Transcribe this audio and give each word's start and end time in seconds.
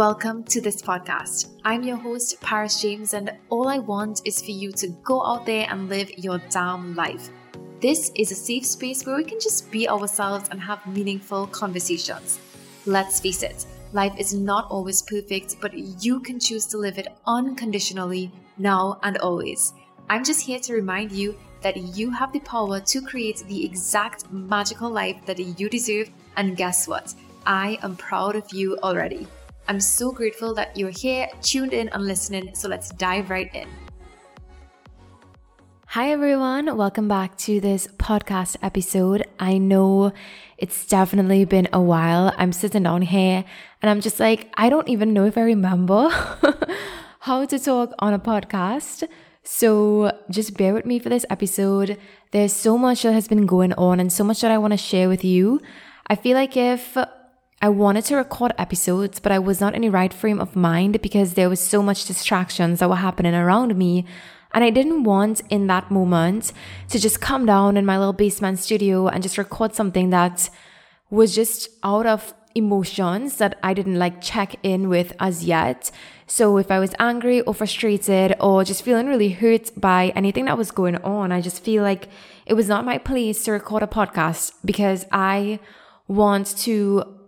welcome 0.00 0.42
to 0.42 0.62
this 0.62 0.80
podcast. 0.80 1.50
I'm 1.62 1.82
your 1.82 1.98
host, 1.98 2.40
Paris 2.40 2.80
James, 2.80 3.12
and 3.12 3.36
all 3.50 3.68
I 3.68 3.80
want 3.80 4.22
is 4.24 4.40
for 4.40 4.50
you 4.50 4.72
to 4.72 4.88
go 5.04 5.22
out 5.22 5.44
there 5.44 5.66
and 5.68 5.90
live 5.90 6.10
your 6.16 6.40
damn 6.48 6.94
life. 6.94 7.28
This 7.82 8.10
is 8.16 8.32
a 8.32 8.34
safe 8.34 8.64
space 8.64 9.04
where 9.04 9.16
we 9.16 9.24
can 9.24 9.38
just 9.38 9.70
be 9.70 9.90
ourselves 9.90 10.48
and 10.50 10.58
have 10.58 10.86
meaningful 10.86 11.48
conversations. 11.48 12.40
Let's 12.86 13.20
face 13.20 13.42
it, 13.42 13.66
life 13.92 14.14
is 14.16 14.32
not 14.32 14.70
always 14.70 15.02
perfect, 15.02 15.56
but 15.60 15.74
you 15.74 16.20
can 16.20 16.40
choose 16.40 16.64
to 16.68 16.78
live 16.78 16.96
it 16.96 17.08
unconditionally 17.26 18.32
now 18.56 19.00
and 19.02 19.18
always. 19.18 19.74
I'm 20.08 20.24
just 20.24 20.40
here 20.40 20.60
to 20.60 20.72
remind 20.72 21.12
you 21.12 21.36
that 21.60 21.76
you 21.76 22.10
have 22.10 22.32
the 22.32 22.40
power 22.40 22.80
to 22.80 23.02
create 23.02 23.44
the 23.48 23.66
exact 23.66 24.32
magical 24.32 24.88
life 24.88 25.26
that 25.26 25.38
you 25.38 25.68
deserve, 25.68 26.08
and 26.38 26.56
guess 26.56 26.88
what? 26.88 27.12
I 27.44 27.78
am 27.82 27.96
proud 27.96 28.34
of 28.34 28.50
you 28.50 28.78
already. 28.82 29.26
I'm 29.70 29.78
so 29.78 30.10
grateful 30.10 30.52
that 30.54 30.76
you're 30.76 30.90
here, 30.90 31.28
tuned 31.42 31.72
in, 31.72 31.90
and 31.90 32.04
listening. 32.04 32.56
So 32.56 32.68
let's 32.68 32.90
dive 32.90 33.30
right 33.30 33.54
in. 33.54 33.68
Hi, 35.86 36.10
everyone. 36.10 36.76
Welcome 36.76 37.06
back 37.06 37.38
to 37.46 37.60
this 37.60 37.86
podcast 37.86 38.56
episode. 38.64 39.24
I 39.38 39.58
know 39.58 40.10
it's 40.58 40.88
definitely 40.88 41.44
been 41.44 41.68
a 41.72 41.80
while. 41.80 42.34
I'm 42.36 42.52
sitting 42.52 42.82
down 42.82 43.02
here 43.02 43.44
and 43.80 43.88
I'm 43.88 44.00
just 44.00 44.18
like, 44.18 44.52
I 44.54 44.70
don't 44.70 44.88
even 44.88 45.12
know 45.12 45.24
if 45.24 45.38
I 45.38 45.42
remember 45.42 46.08
how 47.20 47.46
to 47.46 47.56
talk 47.56 47.92
on 48.00 48.12
a 48.12 48.18
podcast. 48.18 49.06
So 49.44 50.10
just 50.30 50.56
bear 50.56 50.74
with 50.74 50.84
me 50.84 50.98
for 50.98 51.10
this 51.10 51.24
episode. 51.30 51.96
There's 52.32 52.52
so 52.52 52.76
much 52.76 53.04
that 53.04 53.12
has 53.12 53.28
been 53.28 53.46
going 53.46 53.72
on 53.74 54.00
and 54.00 54.12
so 54.12 54.24
much 54.24 54.40
that 54.40 54.50
I 54.50 54.58
want 54.58 54.72
to 54.72 54.76
share 54.76 55.08
with 55.08 55.24
you. 55.24 55.60
I 56.08 56.16
feel 56.16 56.34
like 56.34 56.56
if 56.56 56.96
I 57.62 57.68
wanted 57.68 58.06
to 58.06 58.16
record 58.16 58.52
episodes, 58.56 59.20
but 59.20 59.32
I 59.32 59.38
was 59.38 59.60
not 59.60 59.74
in 59.74 59.82
the 59.82 59.90
right 59.90 60.14
frame 60.14 60.40
of 60.40 60.56
mind 60.56 61.02
because 61.02 61.34
there 61.34 61.50
was 61.50 61.60
so 61.60 61.82
much 61.82 62.06
distractions 62.06 62.78
that 62.78 62.88
were 62.88 62.96
happening 62.96 63.34
around 63.34 63.76
me. 63.76 64.06
And 64.52 64.64
I 64.64 64.70
didn't 64.70 65.04
want 65.04 65.42
in 65.50 65.66
that 65.66 65.90
moment 65.90 66.54
to 66.88 66.98
just 66.98 67.20
come 67.20 67.44
down 67.44 67.76
in 67.76 67.84
my 67.84 67.98
little 67.98 68.14
basement 68.14 68.60
studio 68.60 69.08
and 69.08 69.22
just 69.22 69.36
record 69.36 69.74
something 69.74 70.08
that 70.08 70.48
was 71.10 71.34
just 71.34 71.68
out 71.84 72.06
of 72.06 72.32
emotions 72.54 73.36
that 73.36 73.58
I 73.62 73.74
didn't 73.74 73.98
like 73.98 74.22
check 74.22 74.56
in 74.62 74.88
with 74.88 75.12
as 75.20 75.44
yet. 75.44 75.90
So 76.26 76.56
if 76.56 76.70
I 76.70 76.78
was 76.78 76.94
angry 76.98 77.42
or 77.42 77.52
frustrated 77.52 78.34
or 78.40 78.64
just 78.64 78.82
feeling 78.82 79.06
really 79.06 79.30
hurt 79.30 79.70
by 79.76 80.12
anything 80.16 80.46
that 80.46 80.56
was 80.56 80.70
going 80.70 80.96
on, 80.96 81.30
I 81.30 81.42
just 81.42 81.62
feel 81.62 81.82
like 81.82 82.08
it 82.46 82.54
was 82.54 82.68
not 82.68 82.86
my 82.86 82.96
place 82.96 83.44
to 83.44 83.52
record 83.52 83.82
a 83.82 83.86
podcast 83.86 84.54
because 84.64 85.04
I 85.12 85.60
want 86.08 86.56
to 86.58 87.19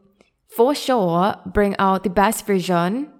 for 0.56 0.75
sure 0.75 1.36
bring 1.47 1.75
out 1.78 2.05
the 2.05 2.11
best 2.11 2.47
version 2.47 3.11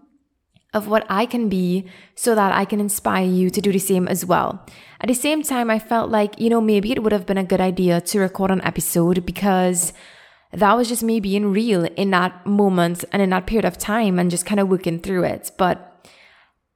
of 0.75 0.88
what 0.88 1.05
I 1.08 1.27
can 1.27 1.48
be 1.48 1.86
so 2.14 2.34
that 2.34 2.52
I 2.52 2.64
can 2.64 2.80
inspire 2.80 3.27
you 3.27 3.50
to 3.50 3.61
do 3.61 3.72
the 3.72 3.78
same 3.78 4.08
as 4.08 4.24
well. 4.24 4.64
At 5.00 5.08
the 5.08 5.14
same 5.14 5.42
time, 5.42 5.70
I 5.70 5.78
felt 5.78 6.11
like, 6.11 6.41
you 6.41 6.48
know, 6.48 6.61
maybe 6.61 6.92
it 6.92 7.02
would 7.02 7.12
have 7.12 7.27
been 7.27 7.39
a 7.39 7.44
good 7.44 7.61
idea 7.61 8.00
to 8.00 8.20
record 8.20 8.50
an 8.50 8.62
episode 8.62 9.27
because 9.27 9.92
that 10.52 10.77
was 10.77 10.89
just 10.89 11.02
me 11.02 11.20
being 11.20 11.52
real 11.52 11.84
in 11.84 12.11
that 12.11 12.47
moment 12.47 13.05
and 13.12 13.20
in 13.20 13.30
that 13.30 13.46
period 13.46 13.64
of 13.64 13.78
time 13.78 14.19
and 14.19 14.30
just 14.30 14.46
kind 14.46 14.61
of 14.61 14.69
working 14.69 14.98
through 14.98 15.24
it. 15.24 15.50
But 15.58 16.08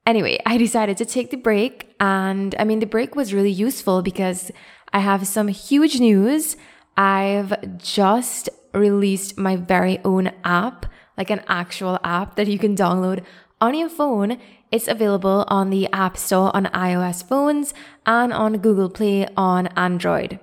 anyway, 0.05 0.39
I 0.45 0.57
decided 0.57 0.97
to 0.97 1.05
take 1.05 1.31
the 1.31 1.37
break. 1.37 1.95
And 1.99 2.55
I 2.59 2.63
mean, 2.63 2.79
the 2.79 2.85
break 2.85 3.15
was 3.15 3.33
really 3.33 3.51
useful 3.51 4.01
because 4.01 4.51
I 4.93 4.99
have 4.99 5.27
some 5.27 5.47
huge 5.47 5.99
news. 5.99 6.55
I've 6.97 7.77
just 7.77 8.49
released 8.77 9.37
my 9.37 9.55
very 9.55 9.99
own 10.05 10.31
app, 10.43 10.85
like 11.17 11.29
an 11.29 11.41
actual 11.47 11.99
app 12.03 12.35
that 12.35 12.47
you 12.47 12.59
can 12.59 12.75
download 12.75 13.23
on 13.59 13.75
your 13.75 13.89
phone. 13.89 14.37
It's 14.71 14.87
available 14.87 15.45
on 15.47 15.69
the 15.69 15.91
App 15.93 16.17
Store 16.17 16.55
on 16.55 16.65
iOS 16.65 17.23
phones 17.27 17.73
and 18.05 18.33
on 18.33 18.57
Google 18.57 18.89
Play 18.89 19.27
on 19.35 19.67
Android. 19.77 20.39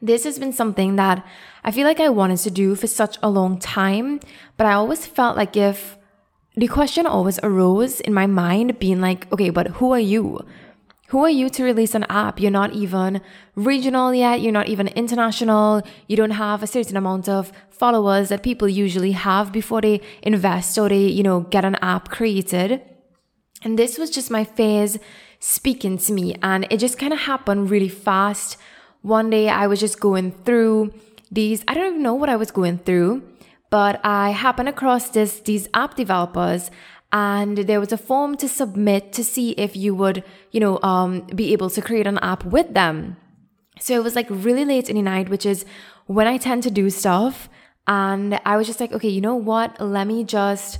This 0.00 0.24
has 0.24 0.38
been 0.38 0.52
something 0.52 0.96
that 0.96 1.24
I 1.64 1.70
feel 1.70 1.86
like 1.86 2.00
I 2.00 2.08
wanted 2.08 2.38
to 2.38 2.50
do 2.50 2.74
for 2.74 2.86
such 2.86 3.18
a 3.22 3.30
long 3.30 3.58
time, 3.58 4.20
but 4.56 4.66
I 4.66 4.72
always 4.72 5.06
felt 5.06 5.36
like 5.36 5.56
if 5.56 5.96
the 6.54 6.68
question 6.68 7.06
always 7.06 7.38
arose 7.42 8.00
in 8.00 8.12
my 8.12 8.26
mind, 8.26 8.78
being 8.78 9.00
like, 9.00 9.30
okay, 9.32 9.50
but 9.50 9.68
who 9.78 9.92
are 9.92 10.00
you? 10.00 10.44
Who 11.08 11.24
are 11.24 11.30
you 11.30 11.48
to 11.50 11.64
release 11.64 11.94
an 11.94 12.04
app? 12.10 12.38
You're 12.38 12.50
not 12.50 12.74
even 12.74 13.22
regional 13.54 14.14
yet. 14.14 14.42
You're 14.42 14.52
not 14.52 14.68
even 14.68 14.88
international. 14.88 15.82
You 16.06 16.16
don't 16.16 16.32
have 16.32 16.62
a 16.62 16.66
certain 16.66 16.98
amount 16.98 17.30
of 17.30 17.50
followers 17.70 18.28
that 18.28 18.42
people 18.42 18.68
usually 18.68 19.12
have 19.12 19.50
before 19.50 19.80
they 19.80 20.02
invest 20.22 20.76
or 20.76 20.90
they, 20.90 21.06
you 21.06 21.22
know, 21.22 21.40
get 21.40 21.64
an 21.64 21.76
app 21.76 22.10
created. 22.10 22.82
And 23.62 23.78
this 23.78 23.96
was 23.96 24.10
just 24.10 24.30
my 24.30 24.44
phase 24.44 24.98
speaking 25.40 25.96
to 25.96 26.12
me. 26.12 26.36
And 26.42 26.66
it 26.68 26.76
just 26.76 26.98
kind 26.98 27.14
of 27.14 27.20
happened 27.20 27.70
really 27.70 27.88
fast. 27.88 28.58
One 29.00 29.30
day 29.30 29.48
I 29.48 29.66
was 29.66 29.80
just 29.80 30.00
going 30.00 30.32
through 30.44 30.92
these, 31.30 31.64
I 31.66 31.72
don't 31.72 31.86
even 31.86 32.02
know 32.02 32.14
what 32.14 32.28
I 32.28 32.36
was 32.36 32.50
going 32.50 32.78
through, 32.78 33.22
but 33.70 33.98
I 34.04 34.30
happened 34.30 34.68
across 34.68 35.08
this, 35.08 35.40
these 35.40 35.68
app 35.72 35.94
developers 35.94 36.70
and 37.12 37.58
there 37.58 37.80
was 37.80 37.92
a 37.92 37.96
form 37.98 38.36
to 38.36 38.48
submit 38.48 39.12
to 39.14 39.24
see 39.24 39.52
if 39.52 39.74
you 39.76 39.94
would, 39.94 40.22
you 40.50 40.60
know, 40.60 40.78
um, 40.82 41.20
be 41.34 41.52
able 41.52 41.70
to 41.70 41.80
create 41.80 42.06
an 42.06 42.18
app 42.18 42.44
with 42.44 42.74
them. 42.74 43.16
So 43.80 43.94
it 43.94 44.04
was 44.04 44.14
like 44.14 44.26
really 44.28 44.64
late 44.64 44.90
in 44.90 44.96
the 44.96 45.02
night, 45.02 45.28
which 45.28 45.46
is 45.46 45.64
when 46.06 46.26
I 46.26 46.36
tend 46.36 46.62
to 46.64 46.70
do 46.70 46.90
stuff. 46.90 47.48
And 47.86 48.38
I 48.44 48.56
was 48.56 48.66
just 48.66 48.80
like, 48.80 48.92
okay, 48.92 49.08
you 49.08 49.22
know 49.22 49.36
what? 49.36 49.80
Let 49.80 50.06
me 50.06 50.24
just 50.24 50.78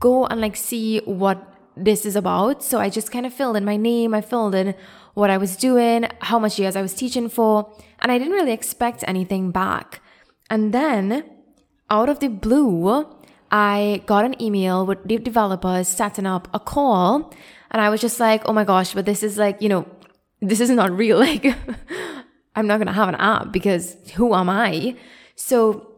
go 0.00 0.26
and 0.26 0.40
like 0.40 0.56
see 0.56 1.00
what 1.00 1.54
this 1.76 2.06
is 2.06 2.16
about. 2.16 2.62
So 2.62 2.80
I 2.80 2.88
just 2.88 3.12
kind 3.12 3.26
of 3.26 3.34
filled 3.34 3.56
in 3.56 3.64
my 3.64 3.76
name. 3.76 4.14
I 4.14 4.22
filled 4.22 4.54
in 4.54 4.74
what 5.14 5.30
I 5.30 5.36
was 5.36 5.56
doing, 5.56 6.06
how 6.20 6.38
much 6.38 6.58
years 6.58 6.76
I 6.76 6.82
was 6.82 6.94
teaching 6.94 7.28
for, 7.28 7.70
and 7.98 8.10
I 8.10 8.18
didn't 8.18 8.34
really 8.34 8.52
expect 8.52 9.04
anything 9.06 9.50
back. 9.50 10.00
And 10.48 10.72
then 10.72 11.24
out 11.90 12.08
of 12.08 12.20
the 12.20 12.28
blue, 12.28 13.06
I 13.50 14.02
got 14.06 14.24
an 14.24 14.40
email 14.42 14.84
with 14.86 15.02
the 15.04 15.18
developers 15.18 15.88
setting 15.88 16.26
up 16.26 16.48
a 16.52 16.60
call. 16.60 17.32
And 17.70 17.82
I 17.82 17.90
was 17.90 18.00
just 18.00 18.20
like, 18.20 18.42
oh 18.46 18.52
my 18.52 18.64
gosh, 18.64 18.94
but 18.94 19.06
this 19.06 19.22
is 19.22 19.36
like, 19.38 19.60
you 19.60 19.68
know, 19.68 19.86
this 20.40 20.60
is 20.60 20.70
not 20.70 20.90
real. 20.90 21.18
Like, 21.28 21.54
I'm 22.56 22.66
not 22.66 22.78
going 22.78 22.88
to 22.88 22.92
have 22.92 23.08
an 23.08 23.14
app 23.14 23.52
because 23.52 23.96
who 24.16 24.34
am 24.34 24.50
I? 24.50 24.96
So 25.36 25.92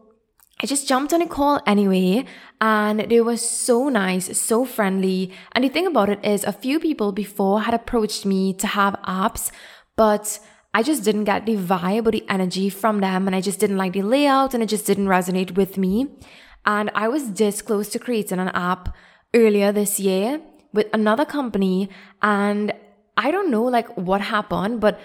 I 0.61 0.67
just 0.67 0.87
jumped 0.87 1.11
on 1.11 1.21
a 1.21 1.27
call 1.27 1.59
anyway. 1.65 2.25
And 2.59 2.99
they 2.99 3.21
were 3.21 3.37
so 3.37 3.89
nice, 3.89 4.37
so 4.39 4.65
friendly. 4.65 5.31
And 5.53 5.63
the 5.63 5.69
thing 5.69 5.87
about 5.87 6.09
it 6.09 6.23
is, 6.23 6.43
a 6.43 6.53
few 6.53 6.79
people 6.79 7.11
before 7.11 7.61
had 7.61 7.73
approached 7.73 8.25
me 8.25 8.53
to 8.53 8.67
have 8.67 8.93
apps, 9.03 9.51
but 9.95 10.39
I 10.73 10.83
just 10.83 11.03
didn't 11.03 11.23
get 11.23 11.47
the 11.47 11.57
vibe 11.57 12.05
or 12.05 12.11
the 12.11 12.23
energy 12.29 12.69
from 12.69 13.01
them. 13.01 13.25
And 13.25 13.35
I 13.35 13.41
just 13.41 13.59
didn't 13.59 13.77
like 13.77 13.93
the 13.93 14.03
layout 14.03 14.53
and 14.53 14.61
it 14.61 14.67
just 14.67 14.85
didn't 14.85 15.07
resonate 15.07 15.55
with 15.55 15.77
me. 15.77 16.07
And 16.65 16.91
I 16.93 17.07
was 17.07 17.33
this 17.33 17.61
close 17.61 17.89
to 17.89 17.99
creating 17.99 18.39
an 18.39 18.49
app 18.49 18.95
earlier 19.33 19.71
this 19.71 19.99
year 19.99 20.41
with 20.73 20.87
another 20.93 21.25
company. 21.25 21.89
And 22.21 22.73
I 23.17 23.31
don't 23.31 23.51
know 23.51 23.63
like 23.63 23.87
what 23.97 24.21
happened, 24.21 24.79
but 24.79 24.99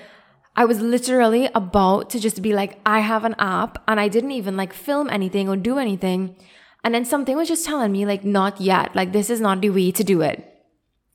I 0.55 0.65
was 0.65 0.81
literally 0.81 1.49
about 1.55 2.11
to 2.11 2.21
just 2.21 2.41
be 2.41 2.55
like, 2.55 2.81
I 2.87 3.01
have 3.01 3.25
an 3.25 3.35
app 3.39 3.83
and 3.87 4.01
I 4.01 4.09
didn't 4.09 4.33
even 4.33 4.57
like 4.57 4.73
film 4.73 5.11
anything 5.11 5.49
or 5.49 5.57
do 5.57 5.79
anything. 5.79 6.37
And 6.83 6.95
then 6.95 7.05
something 7.05 7.37
was 7.37 7.49
just 7.49 7.67
telling 7.67 7.93
me 7.93 8.07
like, 8.07 8.25
not 8.25 8.61
yet. 8.61 8.95
Like 8.95 9.13
this 9.13 9.29
is 9.29 9.41
not 9.41 9.61
the 9.61 9.71
way 9.71 9.91
to 9.91 10.05
do 10.05 10.23
it. 10.23 10.53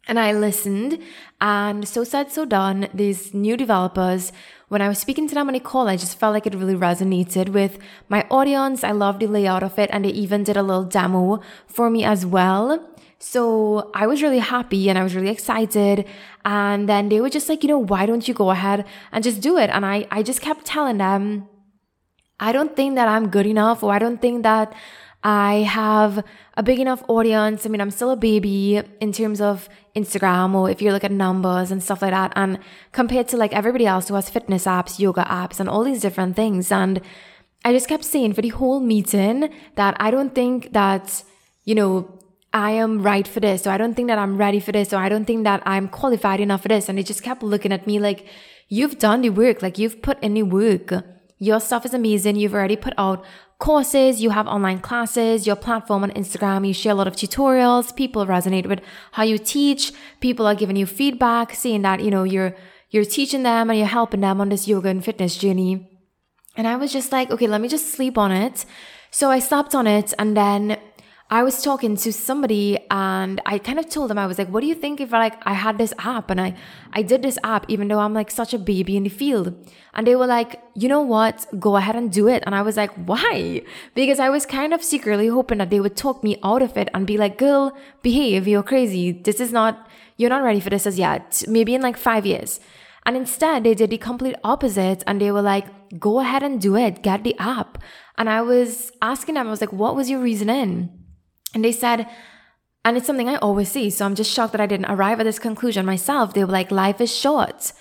And 0.07 0.19
I 0.19 0.33
listened 0.33 0.99
and 1.39 1.87
so 1.87 2.03
said, 2.03 2.31
so 2.31 2.45
done. 2.45 2.87
These 2.93 3.33
new 3.33 3.55
developers 3.55 4.31
when 4.71 4.81
I 4.81 4.87
was 4.87 4.99
speaking 4.99 5.27
to 5.27 5.35
them 5.35 5.49
on 5.49 5.55
a 5.55 5.59
call, 5.59 5.89
I 5.89 5.97
just 5.97 6.17
felt 6.17 6.33
like 6.33 6.47
it 6.47 6.55
really 6.55 6.75
resonated 6.75 7.49
with 7.49 7.77
my 8.07 8.25
audience. 8.31 8.85
I 8.85 8.91
loved 8.91 9.19
the 9.19 9.27
layout 9.27 9.63
of 9.63 9.77
it, 9.77 9.89
and 9.91 10.05
they 10.05 10.11
even 10.11 10.45
did 10.45 10.55
a 10.55 10.63
little 10.63 10.85
demo 10.85 11.41
for 11.67 11.89
me 11.89 12.05
as 12.05 12.25
well. 12.25 12.79
So 13.19 13.91
I 13.93 14.07
was 14.07 14.23
really 14.23 14.39
happy 14.39 14.89
and 14.89 14.97
I 14.97 15.03
was 15.03 15.13
really 15.13 15.29
excited. 15.29 16.07
And 16.45 16.87
then 16.87 17.09
they 17.09 17.19
were 17.19 17.29
just 17.29 17.49
like, 17.49 17.63
you 17.63 17.67
know, 17.67 17.79
why 17.79 18.05
don't 18.05 18.25
you 18.29 18.33
go 18.33 18.49
ahead 18.49 18.85
and 19.11 19.21
just 19.21 19.41
do 19.41 19.57
it? 19.57 19.69
And 19.69 19.85
I, 19.85 20.07
I 20.09 20.23
just 20.23 20.39
kept 20.39 20.63
telling 20.63 20.99
them, 20.99 21.49
I 22.39 22.53
don't 22.53 22.73
think 22.73 22.95
that 22.95 23.09
I'm 23.09 23.27
good 23.27 23.45
enough, 23.45 23.83
or 23.83 23.91
I 23.91 23.99
don't 23.99 24.21
think 24.21 24.43
that 24.43 24.73
I 25.23 25.57
have 25.57 26.23
a 26.57 26.63
big 26.63 26.79
enough 26.79 27.03
audience. 27.07 27.65
I 27.65 27.69
mean, 27.69 27.81
I'm 27.81 27.91
still 27.91 28.11
a 28.11 28.15
baby 28.15 28.81
in 28.99 29.11
terms 29.11 29.39
of 29.39 29.69
Instagram 29.95 30.55
or 30.55 30.69
if 30.69 30.81
you 30.81 30.91
look 30.91 31.03
at 31.03 31.11
numbers 31.11 31.71
and 31.71 31.83
stuff 31.83 32.01
like 32.01 32.11
that. 32.11 32.33
And 32.35 32.59
compared 32.91 33.27
to 33.29 33.37
like 33.37 33.53
everybody 33.53 33.85
else 33.85 34.07
who 34.07 34.15
has 34.15 34.29
fitness 34.29 34.65
apps, 34.65 34.99
yoga 34.99 35.23
apps, 35.23 35.59
and 35.59 35.69
all 35.69 35.83
these 35.83 36.01
different 36.01 36.35
things. 36.35 36.71
And 36.71 37.01
I 37.63 37.73
just 37.73 37.87
kept 37.87 38.03
saying 38.03 38.33
for 38.33 38.41
the 38.41 38.49
whole 38.49 38.79
meeting 38.79 39.53
that 39.75 39.95
I 39.99 40.09
don't 40.09 40.33
think 40.33 40.73
that, 40.73 41.23
you 41.65 41.75
know, 41.75 42.17
I 42.53 42.71
am 42.71 43.01
right 43.01 43.27
for 43.27 43.39
this, 43.39 43.65
or 43.65 43.69
I 43.69 43.77
don't 43.77 43.93
think 43.93 44.07
that 44.09 44.17
I'm 44.17 44.37
ready 44.37 44.59
for 44.59 44.71
this, 44.71 44.91
or 44.91 44.97
I 44.97 45.07
don't 45.07 45.25
think 45.25 45.45
that 45.45 45.61
I'm 45.65 45.87
qualified 45.87 46.41
enough 46.41 46.63
for 46.63 46.67
this. 46.67 46.89
And 46.89 46.97
they 46.97 47.03
just 47.03 47.23
kept 47.23 47.43
looking 47.43 47.71
at 47.71 47.87
me 47.87 47.99
like, 47.99 48.25
you've 48.67 48.97
done 48.97 49.21
the 49.21 49.29
work, 49.29 49.61
like 49.61 49.77
you've 49.77 50.01
put 50.01 50.21
in 50.23 50.33
the 50.33 50.43
work. 50.43 50.91
Your 51.37 51.59
stuff 51.59 51.85
is 51.85 51.93
amazing. 51.93 52.35
You've 52.35 52.53
already 52.53 52.75
put 52.75 52.93
out 52.97 53.23
courses, 53.61 54.21
you 54.21 54.31
have 54.31 54.47
online 54.47 54.79
classes, 54.79 55.47
your 55.47 55.55
platform 55.55 56.03
on 56.03 56.11
Instagram, 56.11 56.67
you 56.67 56.73
share 56.73 56.91
a 56.91 56.95
lot 56.95 57.07
of 57.07 57.15
tutorials, 57.15 57.95
people 57.95 58.25
resonate 58.25 58.67
with 58.67 58.81
how 59.13 59.23
you 59.23 59.37
teach, 59.37 59.93
people 60.19 60.45
are 60.45 60.55
giving 60.55 60.75
you 60.75 60.85
feedback, 60.85 61.53
seeing 61.53 61.83
that, 61.83 62.03
you 62.03 62.11
know, 62.11 62.23
you're 62.23 62.53
you're 62.89 63.05
teaching 63.05 63.43
them 63.43 63.69
and 63.69 63.79
you're 63.79 63.87
helping 63.87 64.19
them 64.19 64.41
on 64.41 64.49
this 64.49 64.67
yoga 64.67 64.89
and 64.89 65.05
fitness 65.05 65.37
journey. 65.37 65.87
And 66.57 66.67
I 66.67 66.75
was 66.75 66.91
just 66.91 67.13
like, 67.13 67.31
okay, 67.31 67.47
let 67.47 67.61
me 67.61 67.69
just 67.69 67.93
sleep 67.93 68.17
on 68.17 68.31
it. 68.33 68.65
So 69.11 69.29
I 69.29 69.39
slept 69.39 69.73
on 69.75 69.87
it 69.87 70.13
and 70.19 70.35
then 70.35 70.77
I 71.33 71.43
was 71.43 71.63
talking 71.63 71.95
to 71.95 72.11
somebody 72.11 72.77
and 72.91 73.39
I 73.45 73.57
kind 73.57 73.79
of 73.79 73.87
told 73.87 74.09
them 74.09 74.17
I 74.17 74.27
was 74.27 74.37
like, 74.37 74.49
what 74.49 74.59
do 74.59 74.67
you 74.67 74.75
think 74.75 74.99
if 74.99 75.13
like 75.13 75.35
I 75.47 75.53
had 75.53 75.77
this 75.77 75.93
app 75.97 76.29
and 76.29 76.41
I 76.41 76.55
I 76.91 77.03
did 77.03 77.21
this 77.21 77.37
app 77.41 77.65
even 77.69 77.87
though 77.87 77.99
I'm 77.99 78.13
like 78.13 78.29
such 78.29 78.53
a 78.53 78.59
baby 78.59 78.97
in 78.97 79.03
the 79.03 79.09
field? 79.09 79.55
And 79.93 80.05
they 80.05 80.17
were 80.17 80.27
like, 80.27 80.61
you 80.75 80.89
know 80.89 80.99
what? 80.99 81.47
Go 81.57 81.77
ahead 81.77 81.95
and 81.95 82.11
do 82.11 82.27
it. 82.27 82.43
And 82.45 82.53
I 82.53 82.61
was 82.61 82.75
like, 82.75 82.91
why? 82.95 83.61
Because 83.95 84.19
I 84.19 84.29
was 84.29 84.45
kind 84.45 84.73
of 84.73 84.83
secretly 84.83 85.29
hoping 85.29 85.59
that 85.59 85.69
they 85.69 85.79
would 85.79 85.95
talk 85.95 86.21
me 86.21 86.37
out 86.43 86.61
of 86.61 86.75
it 86.75 86.89
and 86.93 87.07
be 87.07 87.17
like, 87.17 87.37
girl, 87.37 87.77
behave, 88.01 88.45
you're 88.45 88.61
crazy. 88.61 89.13
This 89.13 89.39
is 89.39 89.53
not 89.53 89.87
you're 90.17 90.29
not 90.29 90.43
ready 90.43 90.59
for 90.59 90.69
this 90.69 90.85
as 90.85 90.99
yet. 90.99 91.43
Maybe 91.47 91.73
in 91.73 91.81
like 91.81 91.95
five 91.95 92.25
years. 92.25 92.59
And 93.05 93.15
instead, 93.15 93.63
they 93.63 93.73
did 93.73 93.89
the 93.89 93.97
complete 93.97 94.35
opposite 94.43 95.01
and 95.07 95.21
they 95.21 95.31
were 95.31 95.41
like, 95.41 95.67
go 95.97 96.19
ahead 96.19 96.43
and 96.43 96.59
do 96.59 96.75
it, 96.75 97.01
get 97.01 97.23
the 97.23 97.37
app. 97.39 97.77
And 98.17 98.29
I 98.29 98.41
was 98.41 98.91
asking 99.01 99.35
them, 99.35 99.47
I 99.47 99.49
was 99.49 99.61
like, 99.61 99.71
what 99.71 99.95
was 99.95 100.09
your 100.09 100.19
reasoning? 100.19 101.00
And 101.53 101.63
they 101.63 101.71
said, 101.71 102.07
and 102.83 102.97
it's 102.97 103.05
something 103.05 103.29
I 103.29 103.35
always 103.35 103.69
see, 103.69 103.89
so 103.89 104.05
I'm 104.05 104.15
just 104.15 104.31
shocked 104.31 104.53
that 104.53 104.61
I 104.61 104.65
didn't 104.65 104.91
arrive 104.91 105.19
at 105.19 105.23
this 105.23 105.39
conclusion 105.39 105.85
myself. 105.85 106.33
They 106.33 106.43
were 106.43 106.51
like, 106.51 106.71
life 106.71 106.99
is 106.99 107.15
short. 107.15 107.73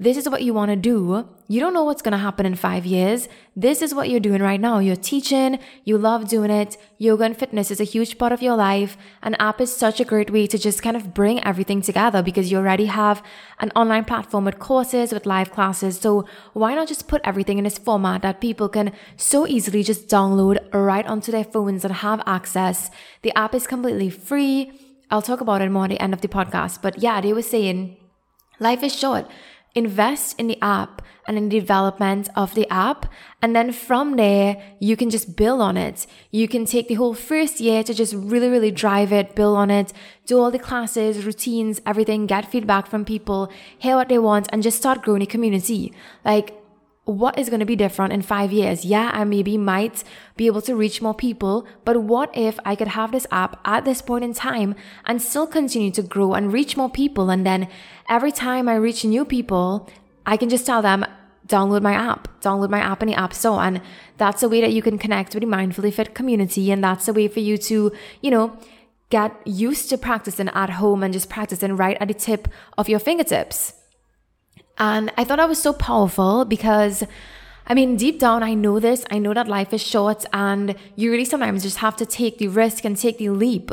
This 0.00 0.16
is 0.16 0.28
what 0.28 0.42
you 0.42 0.54
want 0.54 0.70
to 0.70 0.76
do. 0.76 1.28
You 1.48 1.58
don't 1.58 1.74
know 1.74 1.82
what's 1.82 2.02
going 2.02 2.12
to 2.12 2.18
happen 2.18 2.46
in 2.46 2.54
five 2.54 2.86
years. 2.86 3.28
This 3.56 3.82
is 3.82 3.92
what 3.92 4.08
you're 4.08 4.20
doing 4.20 4.40
right 4.40 4.60
now. 4.60 4.78
You're 4.78 4.94
teaching. 4.94 5.58
You 5.82 5.98
love 5.98 6.28
doing 6.28 6.52
it. 6.52 6.76
Yoga 6.98 7.24
and 7.24 7.36
fitness 7.36 7.72
is 7.72 7.80
a 7.80 7.84
huge 7.84 8.16
part 8.16 8.30
of 8.30 8.40
your 8.40 8.54
life. 8.54 8.96
An 9.22 9.34
app 9.40 9.60
is 9.60 9.74
such 9.74 9.98
a 9.98 10.04
great 10.04 10.30
way 10.30 10.46
to 10.46 10.56
just 10.56 10.84
kind 10.84 10.96
of 10.96 11.14
bring 11.14 11.42
everything 11.42 11.82
together 11.82 12.22
because 12.22 12.52
you 12.52 12.58
already 12.58 12.86
have 12.86 13.24
an 13.58 13.72
online 13.74 14.04
platform 14.04 14.44
with 14.44 14.60
courses, 14.60 15.12
with 15.12 15.26
live 15.26 15.50
classes. 15.50 15.98
So 15.98 16.26
why 16.52 16.76
not 16.76 16.86
just 16.86 17.08
put 17.08 17.20
everything 17.24 17.58
in 17.58 17.64
this 17.64 17.78
format 17.78 18.22
that 18.22 18.40
people 18.40 18.68
can 18.68 18.92
so 19.16 19.48
easily 19.48 19.82
just 19.82 20.06
download 20.06 20.58
right 20.72 21.06
onto 21.06 21.32
their 21.32 21.44
phones 21.44 21.84
and 21.84 21.94
have 21.94 22.22
access? 22.24 22.88
The 23.22 23.36
app 23.36 23.52
is 23.52 23.66
completely 23.66 24.10
free. 24.10 24.70
I'll 25.10 25.22
talk 25.22 25.40
about 25.40 25.60
it 25.60 25.72
more 25.72 25.84
at 25.84 25.90
the 25.90 26.00
end 26.00 26.14
of 26.14 26.20
the 26.20 26.28
podcast. 26.28 26.82
But 26.82 27.02
yeah, 27.02 27.20
they 27.20 27.32
were 27.32 27.42
saying 27.42 27.96
life 28.60 28.84
is 28.84 28.96
short 28.96 29.28
invest 29.78 30.38
in 30.38 30.48
the 30.48 30.60
app 30.60 31.00
and 31.26 31.36
in 31.36 31.48
the 31.48 31.60
development 31.60 32.28
of 32.34 32.54
the 32.54 32.68
app. 32.70 33.06
And 33.40 33.54
then 33.54 33.70
from 33.72 34.16
there, 34.16 34.60
you 34.80 34.96
can 34.96 35.10
just 35.10 35.36
build 35.36 35.60
on 35.60 35.76
it. 35.76 36.06
You 36.30 36.48
can 36.48 36.64
take 36.64 36.88
the 36.88 36.94
whole 36.94 37.14
first 37.14 37.60
year 37.60 37.82
to 37.84 37.94
just 37.94 38.14
really, 38.14 38.48
really 38.48 38.70
drive 38.70 39.12
it, 39.12 39.34
build 39.34 39.56
on 39.56 39.70
it, 39.70 39.92
do 40.26 40.38
all 40.38 40.50
the 40.50 40.58
classes, 40.58 41.24
routines, 41.24 41.80
everything, 41.86 42.26
get 42.26 42.50
feedback 42.50 42.86
from 42.86 43.04
people, 43.04 43.50
hear 43.78 43.96
what 43.96 44.08
they 44.08 44.18
want, 44.18 44.48
and 44.52 44.62
just 44.62 44.78
start 44.78 45.02
growing 45.02 45.22
a 45.22 45.26
community. 45.26 45.92
Like, 46.24 46.54
what 47.08 47.38
is 47.38 47.48
going 47.48 47.60
to 47.60 47.66
be 47.66 47.74
different 47.74 48.12
in 48.12 48.20
five 48.20 48.52
years? 48.52 48.84
Yeah, 48.84 49.10
I 49.14 49.24
maybe 49.24 49.56
might 49.56 50.04
be 50.36 50.46
able 50.46 50.60
to 50.62 50.76
reach 50.76 51.00
more 51.00 51.14
people, 51.14 51.66
but 51.86 52.02
what 52.02 52.30
if 52.36 52.60
I 52.66 52.76
could 52.76 52.88
have 52.88 53.12
this 53.12 53.26
app 53.30 53.58
at 53.64 53.86
this 53.86 54.02
point 54.02 54.24
in 54.24 54.34
time 54.34 54.74
and 55.06 55.22
still 55.22 55.46
continue 55.46 55.90
to 55.92 56.02
grow 56.02 56.34
and 56.34 56.52
reach 56.52 56.76
more 56.76 56.90
people? 56.90 57.30
And 57.30 57.46
then 57.46 57.68
every 58.10 58.30
time 58.30 58.68
I 58.68 58.74
reach 58.74 59.06
new 59.06 59.24
people, 59.24 59.88
I 60.26 60.36
can 60.36 60.50
just 60.50 60.66
tell 60.66 60.82
them, 60.82 61.06
download 61.46 61.80
my 61.80 61.94
app, 61.94 62.28
download 62.42 62.68
my 62.68 62.80
app 62.80 63.02
in 63.02 63.08
the 63.08 63.14
App 63.14 63.32
Store. 63.32 63.62
And 63.62 63.80
that's 64.18 64.42
a 64.42 64.48
way 64.48 64.60
that 64.60 64.74
you 64.74 64.82
can 64.82 64.98
connect 64.98 65.32
with 65.32 65.42
the 65.42 65.48
Mindfully 65.48 65.94
Fit 65.94 66.14
community. 66.14 66.70
And 66.70 66.84
that's 66.84 67.08
a 67.08 67.14
way 67.14 67.26
for 67.26 67.40
you 67.40 67.56
to, 67.56 67.90
you 68.20 68.30
know, 68.30 68.54
get 69.08 69.34
used 69.46 69.88
to 69.88 69.96
practicing 69.96 70.48
at 70.48 70.68
home 70.68 71.02
and 71.02 71.14
just 71.14 71.30
practicing 71.30 71.74
right 71.74 71.96
at 72.02 72.08
the 72.08 72.14
tip 72.14 72.48
of 72.76 72.86
your 72.86 72.98
fingertips. 72.98 73.72
And 74.78 75.12
I 75.16 75.24
thought 75.24 75.36
that 75.36 75.48
was 75.48 75.60
so 75.60 75.72
powerful 75.72 76.44
because 76.44 77.04
I 77.70 77.74
mean, 77.74 77.96
deep 77.96 78.18
down, 78.18 78.42
I 78.42 78.54
know 78.54 78.80
this. 78.80 79.04
I 79.10 79.18
know 79.18 79.34
that 79.34 79.46
life 79.46 79.74
is 79.74 79.82
short 79.82 80.24
and 80.32 80.74
you 80.96 81.10
really 81.10 81.26
sometimes 81.26 81.62
just 81.62 81.78
have 81.78 81.96
to 81.96 82.06
take 82.06 82.38
the 82.38 82.48
risk 82.48 82.84
and 82.86 82.96
take 82.96 83.18
the 83.18 83.28
leap. 83.28 83.70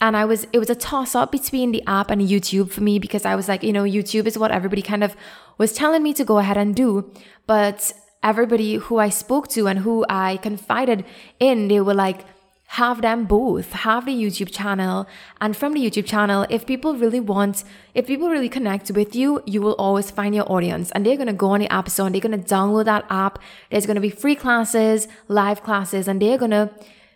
And 0.00 0.16
I 0.16 0.24
was, 0.24 0.46
it 0.52 0.58
was 0.58 0.70
a 0.70 0.74
toss 0.74 1.14
up 1.14 1.30
between 1.30 1.70
the 1.70 1.82
app 1.86 2.10
and 2.10 2.20
YouTube 2.20 2.72
for 2.72 2.82
me 2.82 2.98
because 2.98 3.24
I 3.24 3.36
was 3.36 3.48
like, 3.48 3.62
you 3.62 3.72
know, 3.72 3.84
YouTube 3.84 4.26
is 4.26 4.36
what 4.36 4.50
everybody 4.50 4.82
kind 4.82 5.04
of 5.04 5.14
was 5.56 5.72
telling 5.72 6.02
me 6.02 6.12
to 6.14 6.24
go 6.24 6.38
ahead 6.38 6.56
and 6.56 6.74
do. 6.74 7.12
But 7.46 7.92
everybody 8.24 8.74
who 8.74 8.98
I 8.98 9.08
spoke 9.08 9.46
to 9.48 9.68
and 9.68 9.80
who 9.80 10.04
I 10.08 10.38
confided 10.38 11.04
in, 11.38 11.68
they 11.68 11.80
were 11.80 11.94
like, 11.94 12.24
have 12.72 13.00
them 13.00 13.24
both 13.24 13.72
have 13.72 14.04
the 14.04 14.12
youtube 14.12 14.52
channel 14.52 15.06
and 15.40 15.56
from 15.56 15.72
the 15.72 15.80
youtube 15.80 16.04
channel 16.04 16.46
if 16.50 16.66
people 16.66 16.94
really 16.94 17.20
want 17.20 17.64
if 17.94 18.06
people 18.06 18.28
really 18.28 18.48
connect 18.48 18.90
with 18.90 19.14
you 19.16 19.42
you 19.46 19.62
will 19.62 19.74
always 19.74 20.10
find 20.10 20.34
your 20.34 20.50
audience. 20.50 20.90
And 20.92 21.04
they're 21.04 21.16
going 21.16 21.28
to 21.28 21.32
go 21.32 21.50
on 21.50 21.60
the 21.60 21.72
app 21.72 21.88
store 21.88 22.06
and 22.06 22.14
they're 22.14 22.28
going 22.28 22.42
to 22.42 22.54
download 22.54 22.84
that 22.86 23.04
app. 23.10 23.38
There's 23.70 23.86
going 23.86 23.96
to 23.96 24.00
be 24.00 24.10
free 24.10 24.34
classes 24.34 25.08
live 25.28 25.62
classes 25.62 26.08
and 26.08 26.20
they're 26.20 26.38
going 26.38 26.50
to 26.50 26.70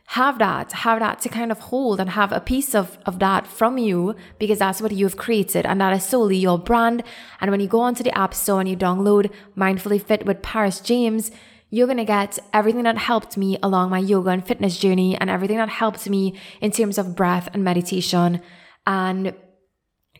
have 0.06 0.38
that 0.38 0.72
have 0.72 0.98
that 0.98 1.20
to 1.20 1.28
kind 1.28 1.52
of 1.52 1.58
hold 1.70 2.00
and 2.00 2.10
have 2.10 2.32
a 2.32 2.40
piece 2.40 2.74
of, 2.74 2.98
of 3.06 3.18
that 3.20 3.46
from 3.46 3.78
you 3.78 4.14
because 4.38 4.58
that's 4.58 4.82
what 4.82 4.92
you've 4.92 5.16
created 5.16 5.64
and 5.64 5.80
that 5.80 5.92
is 5.96 6.04
solely 6.04 6.36
your 6.36 6.58
brand. 6.58 7.02
And 7.40 7.50
when 7.50 7.60
you 7.60 7.68
go 7.68 7.80
onto 7.80 8.02
the 8.02 8.16
app 8.18 8.34
store 8.34 8.60
and 8.60 8.68
you 8.68 8.76
download 8.76 9.30
mindfully 9.56 10.02
fit 10.02 10.26
with 10.26 10.42
paris 10.42 10.80
james 10.80 11.30
you're 11.72 11.86
going 11.86 11.96
to 11.96 12.04
get 12.04 12.38
everything 12.52 12.82
that 12.82 12.98
helped 12.98 13.38
me 13.38 13.58
along 13.62 13.88
my 13.88 13.98
yoga 13.98 14.28
and 14.28 14.46
fitness 14.46 14.78
journey 14.78 15.16
and 15.16 15.30
everything 15.30 15.56
that 15.56 15.70
helped 15.70 16.06
me 16.06 16.38
in 16.60 16.70
terms 16.70 16.98
of 16.98 17.16
breath 17.16 17.48
and 17.54 17.64
meditation 17.64 18.42
and 18.86 19.34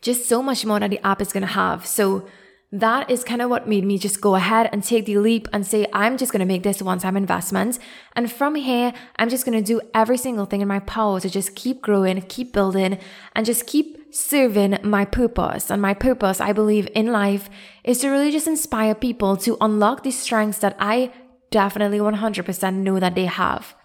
just 0.01 0.27
so 0.27 0.43
much 0.43 0.65
more 0.65 0.81
that 0.81 0.89
the 0.89 1.07
app 1.07 1.21
is 1.21 1.31
going 1.31 1.43
to 1.43 1.53
have. 1.53 1.85
So 1.85 2.27
that 2.73 3.11
is 3.11 3.23
kind 3.23 3.43
of 3.43 3.51
what 3.51 3.69
made 3.69 3.85
me 3.85 3.99
just 3.99 4.23
go 4.23 4.35
ahead 4.35 4.71
and 4.73 4.83
take 4.83 5.05
the 5.05 5.19
leap 5.19 5.47
and 5.53 5.67
say, 5.67 5.87
I'm 5.93 6.17
just 6.17 6.33
going 6.33 6.41
to 6.41 6.47
make 6.47 6.63
this 6.63 6.81
one 6.81 6.99
time 6.99 7.19
investment. 7.19 7.79
And 8.17 8.33
from 8.33 8.55
here, 8.55 8.95
I'm 9.17 9.29
just 9.29 9.45
going 9.45 9.63
to 9.63 9.65
do 9.65 9.83
every 9.93 10.17
single 10.17 10.47
thing 10.47 10.63
in 10.63 10.69
my 10.69 10.79
power 10.79 11.21
to 11.21 11.29
just 11.29 11.55
keep 11.55 11.83
growing, 11.83 12.19
keep 12.23 12.55
building, 12.55 12.99
and 13.37 13.45
just 13.45 13.67
keep 13.67 14.15
serving 14.15 14.79
my 14.83 15.05
purpose. 15.05 15.71
And 15.71 15.83
my 15.83 15.93
purpose, 15.93 16.41
I 16.41 16.55
believe 16.55 16.89
in 16.95 17.13
life, 17.13 17.51
is 17.85 17.99
to 17.99 18.09
really 18.09 18.33
just 18.33 18.47
inspire 18.47 18.95
people 18.95 19.37
to 19.39 19.59
unlock 19.61 20.03
these 20.03 20.19
strengths 20.19 20.59
that 20.59 20.75
I 20.79 21.13
definitely 21.53 21.99
100% 21.99 22.75
know 22.75 22.99
that 22.99 23.15
they 23.15 23.27
have. 23.27 23.77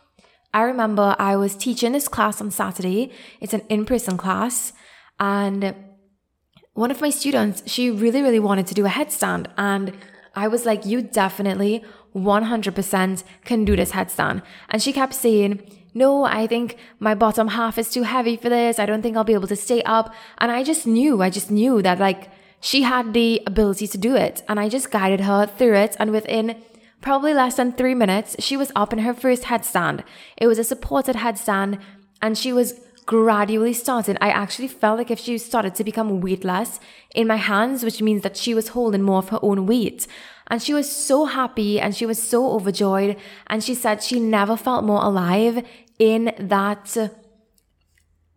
I 0.53 0.63
remember 0.63 1.15
I 1.19 1.35
was 1.35 1.55
teaching 1.55 1.91
this 1.91 2.07
class 2.07 2.41
on 2.41 2.49
Saturday. 2.49 3.11
It's 3.41 3.53
an 3.53 3.61
in 3.69 3.85
person 3.85 4.17
class. 4.17 4.73
And 5.19 5.75
one 6.73 6.89
of 6.89 7.01
my 7.01 7.11
students, 7.11 7.61
she 7.67 7.91
really, 7.91 8.21
really 8.21 8.39
wanted 8.39 8.65
to 8.67 8.73
do 8.73 8.85
a 8.85 8.89
headstand. 8.89 9.47
And 9.57 9.93
I 10.35 10.47
was 10.47 10.65
like, 10.65 10.85
you 10.85 11.01
definitely 11.01 11.83
100% 12.15 13.23
can 13.45 13.65
do 13.65 13.75
this 13.75 13.91
headstand. 13.91 14.41
And 14.69 14.81
she 14.81 14.93
kept 14.93 15.13
saying, 15.13 15.61
no, 15.93 16.23
I 16.23 16.47
think 16.47 16.77
my 16.99 17.15
bottom 17.15 17.49
half 17.49 17.77
is 17.77 17.89
too 17.89 18.03
heavy 18.03 18.37
for 18.37 18.49
this. 18.49 18.79
I 18.79 18.85
don't 18.85 19.01
think 19.01 19.17
I'll 19.17 19.23
be 19.23 19.33
able 19.33 19.47
to 19.47 19.55
stay 19.55 19.81
up. 19.83 20.13
And 20.37 20.51
I 20.51 20.63
just 20.63 20.85
knew, 20.85 21.21
I 21.21 21.29
just 21.29 21.49
knew 21.49 21.81
that 21.81 21.99
like 21.99 22.29
she 22.61 22.83
had 22.83 23.13
the 23.13 23.41
ability 23.47 23.87
to 23.87 23.97
do 23.97 24.15
it. 24.15 24.43
And 24.47 24.59
I 24.59 24.69
just 24.69 24.91
guided 24.91 25.21
her 25.21 25.45
through 25.45 25.75
it. 25.75 25.95
And 25.99 26.11
within 26.11 26.61
Probably 27.01 27.33
less 27.33 27.55
than 27.55 27.73
three 27.73 27.95
minutes, 27.95 28.35
she 28.39 28.57
was 28.57 28.71
up 28.75 28.91
in 28.91 28.99
her 28.99 29.13
first 29.13 29.43
headstand. 29.43 30.03
It 30.35 30.47
was 30.47 30.59
a 30.59 30.63
supported 30.63 31.17
headstand, 31.17 31.79
and 32.21 32.37
she 32.37 32.51
was 32.51 32.79
gradually 33.05 33.73
starting. 33.73 34.17
I 34.19 34.29
actually 34.29 34.67
felt 34.67 34.97
like 34.97 35.09
if 35.09 35.19
she 35.19 35.37
started 35.37 35.73
to 35.75 35.83
become 35.83 36.21
weightless 36.21 36.79
in 37.15 37.27
my 37.27 37.37
hands, 37.37 37.83
which 37.83 38.01
means 38.01 38.21
that 38.21 38.37
she 38.37 38.53
was 38.53 38.69
holding 38.69 39.01
more 39.01 39.19
of 39.19 39.29
her 39.29 39.39
own 39.41 39.65
weight. 39.65 40.05
And 40.47 40.61
she 40.61 40.73
was 40.73 40.91
so 40.91 41.25
happy 41.25 41.79
and 41.79 41.95
she 41.95 42.05
was 42.05 42.21
so 42.21 42.51
overjoyed. 42.51 43.17
And 43.47 43.63
she 43.63 43.73
said 43.73 44.03
she 44.03 44.19
never 44.19 44.57
felt 44.57 44.83
more 44.83 45.01
alive 45.01 45.65
in 45.97 46.33
that 46.37 46.97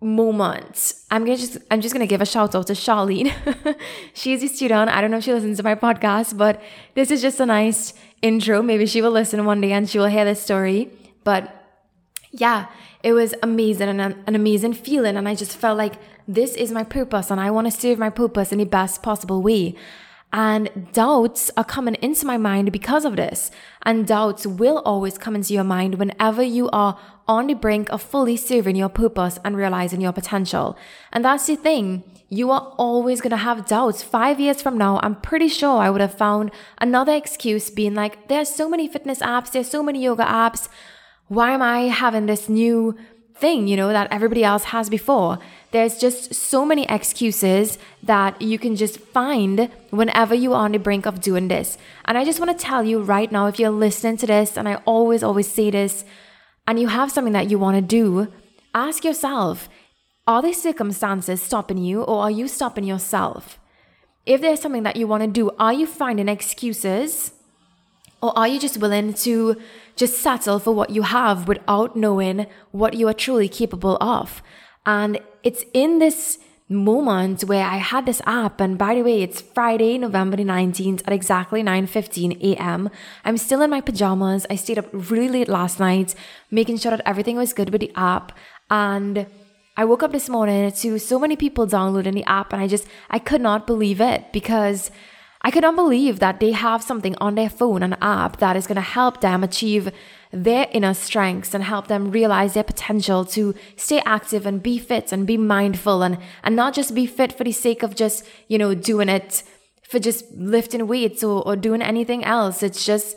moment. 0.00 0.94
I'm 1.10 1.24
gonna 1.24 1.36
just 1.36 1.58
I'm 1.70 1.80
just 1.80 1.92
gonna 1.92 2.06
give 2.06 2.20
a 2.20 2.26
shout 2.26 2.54
out 2.54 2.66
to 2.68 2.72
Charlene. 2.72 3.32
She's 4.14 4.42
a 4.42 4.48
student. 4.48 4.90
I 4.90 5.00
don't 5.00 5.10
know 5.10 5.18
if 5.18 5.24
she 5.24 5.32
listens 5.32 5.58
to 5.58 5.62
my 5.62 5.74
podcast, 5.74 6.36
but 6.36 6.62
this 6.94 7.10
is 7.10 7.20
just 7.20 7.40
a 7.40 7.46
nice 7.46 7.92
intro. 8.22 8.62
Maybe 8.62 8.86
she 8.86 9.02
will 9.02 9.10
listen 9.10 9.44
one 9.44 9.60
day 9.60 9.72
and 9.72 9.88
she 9.88 9.98
will 9.98 10.06
hear 10.06 10.24
this 10.24 10.42
story. 10.42 10.90
But 11.24 11.54
yeah, 12.32 12.66
it 13.02 13.12
was 13.12 13.34
amazing 13.42 13.88
and 13.88 14.00
an, 14.00 14.24
an 14.26 14.34
amazing 14.34 14.74
feeling. 14.74 15.16
And 15.16 15.28
I 15.28 15.34
just 15.34 15.56
felt 15.56 15.76
like 15.76 15.94
this 16.26 16.54
is 16.54 16.70
my 16.70 16.84
purpose 16.84 17.30
and 17.30 17.40
I 17.40 17.50
want 17.50 17.70
to 17.70 17.70
serve 17.70 17.98
my 17.98 18.10
purpose 18.10 18.52
in 18.52 18.58
the 18.58 18.64
best 18.64 19.02
possible 19.02 19.42
way. 19.42 19.74
And 20.32 20.92
doubts 20.92 21.50
are 21.56 21.64
coming 21.64 21.96
into 21.96 22.24
my 22.24 22.36
mind 22.36 22.70
because 22.70 23.04
of 23.04 23.16
this. 23.16 23.50
And 23.82 24.06
doubts 24.06 24.46
will 24.46 24.78
always 24.84 25.18
come 25.18 25.34
into 25.34 25.52
your 25.52 25.64
mind 25.64 25.96
whenever 25.96 26.42
you 26.42 26.70
are 26.70 26.98
on 27.30 27.46
the 27.46 27.54
brink 27.54 27.88
of 27.90 28.02
fully 28.02 28.36
serving 28.36 28.74
your 28.74 28.88
purpose 28.88 29.38
and 29.44 29.56
realizing 29.56 30.00
your 30.00 30.12
potential. 30.12 30.76
And 31.12 31.24
that's 31.24 31.46
the 31.46 31.54
thing. 31.54 32.02
You 32.28 32.50
are 32.50 32.74
always 32.76 33.20
going 33.20 33.30
to 33.30 33.36
have 33.48 33.66
doubts. 33.66 34.02
Five 34.02 34.40
years 34.40 34.60
from 34.60 34.76
now, 34.76 34.98
I'm 35.04 35.14
pretty 35.14 35.46
sure 35.46 35.78
I 35.78 35.90
would 35.90 36.00
have 36.00 36.18
found 36.18 36.50
another 36.78 37.14
excuse 37.14 37.70
being 37.70 37.94
like, 37.94 38.26
there's 38.26 38.52
so 38.52 38.68
many 38.68 38.88
fitness 38.88 39.20
apps, 39.20 39.52
there's 39.52 39.70
so 39.70 39.80
many 39.80 40.02
yoga 40.02 40.24
apps. 40.24 40.68
Why 41.28 41.52
am 41.52 41.62
I 41.62 41.82
having 41.82 42.26
this 42.26 42.48
new 42.48 42.96
thing, 43.36 43.68
you 43.68 43.76
know, 43.76 43.92
that 43.92 44.08
everybody 44.10 44.42
else 44.42 44.64
has 44.64 44.90
before? 44.90 45.38
There's 45.70 45.98
just 45.98 46.34
so 46.34 46.66
many 46.66 46.84
excuses 46.88 47.78
that 48.02 48.42
you 48.42 48.58
can 48.58 48.74
just 48.74 48.98
find 48.98 49.70
whenever 49.90 50.34
you 50.34 50.52
are 50.52 50.64
on 50.64 50.72
the 50.72 50.78
brink 50.78 51.06
of 51.06 51.20
doing 51.20 51.46
this. 51.46 51.78
And 52.06 52.18
I 52.18 52.24
just 52.24 52.40
want 52.40 52.50
to 52.50 52.64
tell 52.64 52.82
you 52.82 53.00
right 53.00 53.30
now, 53.30 53.46
if 53.46 53.60
you're 53.60 53.70
listening 53.70 54.16
to 54.16 54.26
this, 54.26 54.56
and 54.56 54.68
I 54.68 54.82
always, 54.84 55.22
always 55.22 55.48
say 55.48 55.70
this, 55.70 56.04
and 56.66 56.78
you 56.78 56.88
have 56.88 57.10
something 57.10 57.32
that 57.32 57.50
you 57.50 57.58
want 57.58 57.76
to 57.76 57.82
do, 57.82 58.32
ask 58.74 59.04
yourself, 59.04 59.68
are 60.26 60.42
these 60.42 60.62
circumstances 60.62 61.42
stopping 61.42 61.78
you 61.78 62.02
or 62.02 62.22
are 62.22 62.30
you 62.30 62.46
stopping 62.46 62.84
yourself? 62.84 63.58
If 64.26 64.40
there's 64.40 64.60
something 64.60 64.84
that 64.84 64.96
you 64.96 65.06
want 65.06 65.22
to 65.22 65.28
do, 65.28 65.50
are 65.58 65.72
you 65.72 65.86
finding 65.86 66.28
excuses? 66.28 67.32
Or 68.22 68.38
are 68.38 68.46
you 68.46 68.60
just 68.60 68.76
willing 68.76 69.14
to 69.14 69.60
just 69.96 70.20
settle 70.20 70.58
for 70.58 70.74
what 70.74 70.90
you 70.90 71.02
have 71.02 71.48
without 71.48 71.96
knowing 71.96 72.46
what 72.70 72.94
you 72.94 73.08
are 73.08 73.14
truly 73.14 73.48
capable 73.48 73.96
of? 74.00 74.42
And 74.84 75.20
it's 75.42 75.64
in 75.72 75.98
this 75.98 76.38
moment 76.70 77.42
where 77.42 77.66
I 77.66 77.78
had 77.78 78.06
this 78.06 78.22
app 78.26 78.60
and 78.60 78.78
by 78.78 78.94
the 78.94 79.02
way 79.02 79.22
it's 79.22 79.40
Friday 79.40 79.98
November 79.98 80.36
19th 80.36 81.02
at 81.06 81.12
exactly 81.12 81.62
9:15 81.62 82.40
a.m. 82.40 82.88
I'm 83.24 83.36
still 83.36 83.60
in 83.62 83.70
my 83.70 83.80
pajamas. 83.80 84.46
I 84.48 84.54
stayed 84.54 84.78
up 84.78 84.86
really 84.92 85.28
late 85.28 85.48
last 85.48 85.80
night 85.80 86.14
making 86.50 86.78
sure 86.78 86.92
that 86.92 87.02
everything 87.04 87.36
was 87.36 87.52
good 87.52 87.70
with 87.70 87.80
the 87.80 87.92
app 87.96 88.32
and 88.70 89.26
I 89.76 89.84
woke 89.84 90.02
up 90.02 90.12
this 90.12 90.28
morning 90.28 90.70
to 90.70 90.98
so 90.98 91.18
many 91.18 91.36
people 91.36 91.66
downloading 91.66 92.14
the 92.14 92.24
app 92.24 92.52
and 92.52 92.62
I 92.62 92.68
just 92.68 92.86
I 93.10 93.18
could 93.18 93.40
not 93.40 93.66
believe 93.66 94.00
it 94.00 94.32
because 94.32 94.92
I 95.42 95.50
could 95.50 95.62
not 95.62 95.76
believe 95.76 96.18
that 96.18 96.38
they 96.38 96.52
have 96.52 96.82
something 96.82 97.16
on 97.16 97.34
their 97.34 97.48
phone, 97.48 97.82
an 97.82 97.96
app 98.02 98.38
that 98.38 98.56
is 98.56 98.66
going 98.66 98.76
to 98.76 98.82
help 98.82 99.20
them 99.20 99.42
achieve 99.42 99.90
their 100.32 100.66
inner 100.70 100.92
strengths 100.92 101.54
and 101.54 101.64
help 101.64 101.88
them 101.88 102.10
realize 102.10 102.54
their 102.54 102.64
potential 102.64 103.24
to 103.24 103.54
stay 103.76 104.02
active 104.04 104.44
and 104.44 104.62
be 104.62 104.78
fit 104.78 105.12
and 105.12 105.26
be 105.26 105.38
mindful 105.38 106.02
and, 106.02 106.18
and 106.44 106.54
not 106.54 106.74
just 106.74 106.94
be 106.94 107.06
fit 107.06 107.32
for 107.32 107.44
the 107.44 107.52
sake 107.52 107.82
of 107.82 107.96
just, 107.96 108.24
you 108.48 108.58
know, 108.58 108.74
doing 108.74 109.08
it 109.08 109.42
for 109.82 109.98
just 109.98 110.30
lifting 110.32 110.86
weights 110.86 111.24
or, 111.24 111.42
or 111.46 111.56
doing 111.56 111.80
anything 111.80 112.22
else. 112.22 112.62
It's 112.62 112.84
just 112.84 113.16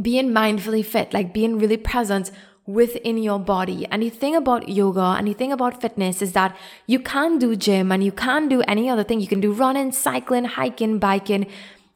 being 0.00 0.30
mindfully 0.30 0.84
fit, 0.84 1.12
like 1.12 1.34
being 1.34 1.58
really 1.58 1.76
present 1.76 2.30
within 2.72 3.18
your 3.18 3.38
body. 3.38 3.86
And 3.90 4.02
the 4.02 4.10
thing 4.10 4.36
about 4.36 4.68
yoga 4.68 5.16
and 5.18 5.26
the 5.26 5.34
thing 5.34 5.52
about 5.52 5.80
fitness 5.80 6.22
is 6.22 6.32
that 6.32 6.56
you 6.86 6.98
can 6.98 7.38
do 7.38 7.56
gym 7.56 7.92
and 7.92 8.02
you 8.02 8.12
can 8.12 8.48
do 8.48 8.62
any 8.62 8.88
other 8.88 9.04
thing. 9.04 9.20
You 9.20 9.26
can 9.26 9.40
do 9.40 9.52
running, 9.52 9.92
cycling, 9.92 10.44
hiking, 10.44 10.98
biking. 10.98 11.46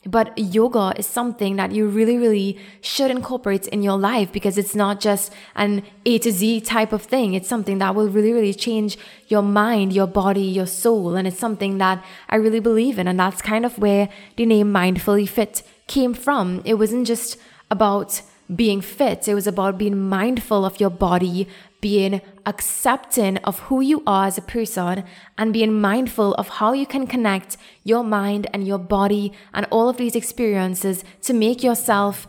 But 0.06 0.36
yoga 0.36 0.92
is 0.98 1.06
something 1.06 1.56
that 1.56 1.72
you 1.72 1.88
really, 1.88 2.18
really 2.18 2.58
should 2.82 3.10
incorporate 3.10 3.66
in 3.68 3.82
your 3.82 3.96
life 3.96 4.30
because 4.32 4.58
it's 4.58 4.74
not 4.74 5.00
just 5.00 5.32
an 5.56 5.82
A 6.04 6.18
to 6.18 6.30
Z 6.30 6.60
type 6.60 6.92
of 6.92 7.02
thing. 7.02 7.32
It's 7.32 7.48
something 7.48 7.78
that 7.78 7.94
will 7.94 8.08
really, 8.08 8.32
really 8.32 8.52
change 8.52 8.98
your 9.28 9.42
mind, 9.42 9.94
your 9.94 10.06
body, 10.06 10.42
your 10.42 10.66
soul. 10.66 11.14
And 11.16 11.26
it's 11.26 11.38
something 11.38 11.78
that 11.78 12.04
I 12.28 12.36
really 12.36 12.60
believe 12.60 12.98
in. 12.98 13.08
And 13.08 13.18
that's 13.18 13.40
kind 13.40 13.64
of 13.64 13.78
where 13.78 14.10
the 14.36 14.44
name 14.44 14.72
Mindfully 14.72 15.26
Fit 15.26 15.62
came 15.86 16.12
from. 16.12 16.60
It 16.66 16.74
wasn't 16.74 17.06
just 17.06 17.38
about 17.70 18.20
being 18.54 18.80
fit. 18.80 19.28
It 19.28 19.34
was 19.34 19.46
about 19.46 19.78
being 19.78 20.08
mindful 20.08 20.64
of 20.64 20.80
your 20.80 20.90
body, 20.90 21.48
being 21.80 22.20
accepting 22.46 23.38
of 23.38 23.58
who 23.60 23.80
you 23.80 24.02
are 24.06 24.26
as 24.26 24.38
a 24.38 24.42
person, 24.42 25.04
and 25.38 25.52
being 25.52 25.80
mindful 25.80 26.34
of 26.34 26.48
how 26.48 26.72
you 26.72 26.86
can 26.86 27.06
connect 27.06 27.56
your 27.84 28.04
mind 28.04 28.46
and 28.52 28.66
your 28.66 28.78
body 28.78 29.32
and 29.52 29.66
all 29.70 29.88
of 29.88 29.96
these 29.96 30.16
experiences 30.16 31.04
to 31.22 31.32
make 31.32 31.62
yourself 31.62 32.26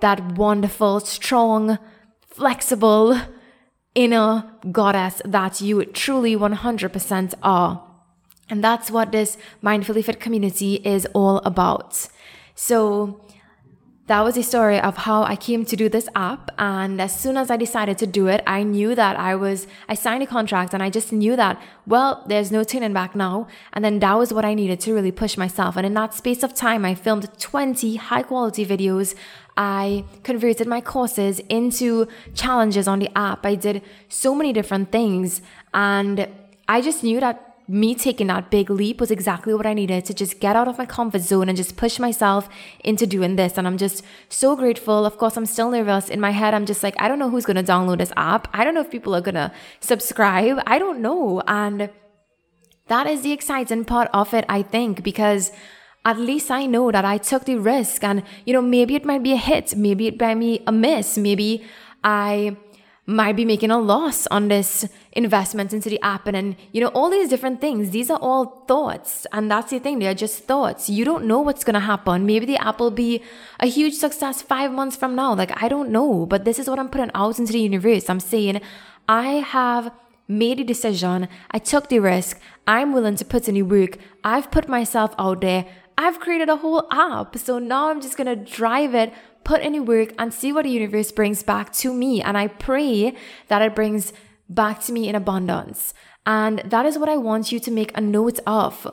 that 0.00 0.36
wonderful, 0.36 1.00
strong, 1.00 1.78
flexible 2.26 3.20
inner 3.94 4.44
goddess 4.70 5.20
that 5.24 5.60
you 5.60 5.84
truly 5.84 6.36
100% 6.36 7.34
are. 7.42 7.86
And 8.48 8.64
that's 8.64 8.90
what 8.90 9.12
this 9.12 9.36
Mindfully 9.62 10.04
Fit 10.04 10.20
community 10.20 10.76
is 10.84 11.06
all 11.14 11.38
about. 11.38 12.08
So, 12.54 13.20
that 14.10 14.24
was 14.24 14.34
the 14.34 14.42
story 14.42 14.80
of 14.80 14.96
how 14.96 15.22
I 15.22 15.36
came 15.36 15.64
to 15.64 15.76
do 15.76 15.88
this 15.88 16.08
app. 16.16 16.50
And 16.58 17.00
as 17.00 17.16
soon 17.16 17.36
as 17.36 17.48
I 17.48 17.56
decided 17.56 17.96
to 17.98 18.08
do 18.08 18.26
it, 18.26 18.42
I 18.44 18.64
knew 18.64 18.96
that 18.96 19.16
I 19.16 19.36
was, 19.36 19.68
I 19.88 19.94
signed 19.94 20.24
a 20.24 20.26
contract 20.26 20.74
and 20.74 20.82
I 20.82 20.90
just 20.90 21.12
knew 21.12 21.36
that, 21.36 21.62
well, 21.86 22.24
there's 22.26 22.50
no 22.50 22.64
turning 22.64 22.92
back 22.92 23.14
now. 23.14 23.46
And 23.72 23.84
then 23.84 24.00
that 24.00 24.14
was 24.18 24.32
what 24.32 24.44
I 24.44 24.52
needed 24.54 24.80
to 24.80 24.92
really 24.92 25.12
push 25.12 25.36
myself. 25.36 25.76
And 25.76 25.86
in 25.86 25.94
that 25.94 26.12
space 26.12 26.42
of 26.42 26.54
time, 26.54 26.84
I 26.84 26.96
filmed 26.96 27.28
20 27.38 27.96
high 27.96 28.24
quality 28.24 28.66
videos. 28.66 29.14
I 29.56 30.04
converted 30.24 30.66
my 30.66 30.80
courses 30.80 31.38
into 31.48 32.08
challenges 32.34 32.88
on 32.88 32.98
the 32.98 33.16
app. 33.16 33.46
I 33.46 33.54
did 33.54 33.80
so 34.08 34.34
many 34.34 34.52
different 34.52 34.90
things. 34.90 35.40
And 35.72 36.26
I 36.66 36.80
just 36.80 37.04
knew 37.04 37.20
that 37.20 37.49
me 37.70 37.94
taking 37.94 38.26
that 38.26 38.50
big 38.50 38.68
leap 38.68 38.98
was 38.98 39.12
exactly 39.12 39.54
what 39.54 39.64
I 39.64 39.74
needed 39.74 40.04
to 40.06 40.14
just 40.14 40.40
get 40.40 40.56
out 40.56 40.66
of 40.66 40.76
my 40.76 40.86
comfort 40.86 41.20
zone 41.20 41.48
and 41.48 41.56
just 41.56 41.76
push 41.76 42.00
myself 42.00 42.48
into 42.80 43.06
doing 43.06 43.36
this. 43.36 43.56
And 43.56 43.66
I'm 43.66 43.78
just 43.78 44.02
so 44.28 44.56
grateful. 44.56 45.06
Of 45.06 45.18
course, 45.18 45.36
I'm 45.36 45.46
still 45.46 45.70
nervous. 45.70 46.08
In 46.08 46.20
my 46.20 46.32
head, 46.32 46.52
I'm 46.52 46.66
just 46.66 46.82
like, 46.82 46.96
I 46.98 47.06
don't 47.06 47.20
know 47.20 47.30
who's 47.30 47.46
going 47.46 47.64
to 47.64 47.72
download 47.72 47.98
this 47.98 48.12
app. 48.16 48.48
I 48.52 48.64
don't 48.64 48.74
know 48.74 48.80
if 48.80 48.90
people 48.90 49.14
are 49.14 49.20
going 49.20 49.36
to 49.36 49.52
subscribe. 49.78 50.60
I 50.66 50.80
don't 50.80 51.00
know. 51.00 51.42
And 51.46 51.90
that 52.88 53.06
is 53.06 53.22
the 53.22 53.30
exciting 53.30 53.84
part 53.84 54.10
of 54.12 54.34
it, 54.34 54.44
I 54.48 54.62
think, 54.62 55.04
because 55.04 55.52
at 56.04 56.18
least 56.18 56.50
I 56.50 56.66
know 56.66 56.90
that 56.90 57.04
I 57.04 57.18
took 57.18 57.44
the 57.44 57.56
risk. 57.56 58.02
And, 58.02 58.24
you 58.44 58.52
know, 58.52 58.62
maybe 58.62 58.96
it 58.96 59.04
might 59.04 59.22
be 59.22 59.32
a 59.32 59.36
hit. 59.36 59.76
Maybe 59.76 60.08
it 60.08 60.20
might 60.20 60.40
be 60.40 60.62
a 60.66 60.72
miss. 60.72 61.16
Maybe 61.16 61.64
I 62.02 62.56
might 63.06 63.34
be 63.34 63.44
making 63.44 63.70
a 63.70 63.78
loss 63.78 64.26
on 64.28 64.48
this 64.48 64.88
investment 65.12 65.72
into 65.72 65.88
the 65.88 66.00
app 66.00 66.26
and, 66.26 66.36
and 66.36 66.56
you 66.72 66.80
know 66.80 66.88
all 66.88 67.10
these 67.10 67.28
different 67.28 67.60
things. 67.60 67.90
These 67.90 68.10
are 68.10 68.18
all 68.18 68.64
thoughts 68.68 69.26
and 69.32 69.50
that's 69.50 69.70
the 69.70 69.78
thing. 69.78 69.98
They're 69.98 70.14
just 70.14 70.44
thoughts. 70.44 70.88
You 70.88 71.04
don't 71.04 71.24
know 71.24 71.40
what's 71.40 71.64
going 71.64 71.74
to 71.74 71.80
happen. 71.80 72.26
Maybe 72.26 72.46
the 72.46 72.58
app 72.58 72.78
will 72.78 72.90
be 72.90 73.22
a 73.58 73.66
huge 73.66 73.94
success 73.94 74.42
five 74.42 74.70
months 74.72 74.96
from 74.96 75.14
now. 75.14 75.34
Like 75.34 75.62
i 75.62 75.68
don't 75.68 75.90
know 75.90 76.26
but 76.26 76.44
this 76.44 76.58
is 76.58 76.68
what 76.68 76.78
i'm 76.78 76.88
putting 76.88 77.10
out 77.14 77.38
into 77.38 77.52
the 77.52 77.60
universe. 77.60 78.08
I'm 78.08 78.20
saying 78.20 78.60
i 79.08 79.26
have 79.56 79.92
made 80.28 80.60
a 80.60 80.64
decision. 80.64 81.28
I 81.50 81.58
took 81.58 81.88
the 81.88 81.98
risk. 81.98 82.40
I'm 82.66 82.92
willing 82.92 83.16
to 83.16 83.24
put 83.24 83.48
in 83.48 83.56
the 83.56 83.62
work. 83.62 83.98
I've 84.22 84.50
put 84.52 84.68
myself 84.68 85.12
out 85.18 85.40
there. 85.40 85.66
I've 85.98 86.20
created 86.20 86.48
a 86.48 86.56
whole 86.56 86.86
app. 86.90 87.36
So 87.36 87.58
now 87.58 87.90
i'm 87.90 88.00
just 88.00 88.16
going 88.16 88.26
to 88.26 88.36
drive 88.36 88.94
it 88.94 89.12
put 89.44 89.62
in 89.62 89.84
work 89.84 90.14
and 90.18 90.32
see 90.32 90.52
what 90.52 90.64
the 90.64 90.70
universe 90.70 91.12
brings 91.12 91.42
back 91.42 91.72
to 91.74 91.92
me. 91.92 92.22
And 92.22 92.36
I 92.36 92.48
pray 92.48 93.14
that 93.48 93.62
it 93.62 93.74
brings 93.74 94.12
back 94.48 94.80
to 94.82 94.92
me 94.92 95.08
in 95.08 95.14
abundance. 95.14 95.94
And 96.26 96.58
that 96.60 96.86
is 96.86 96.98
what 96.98 97.08
I 97.08 97.16
want 97.16 97.50
you 97.52 97.60
to 97.60 97.70
make 97.70 97.96
a 97.96 98.00
note 98.00 98.40
of. 98.46 98.86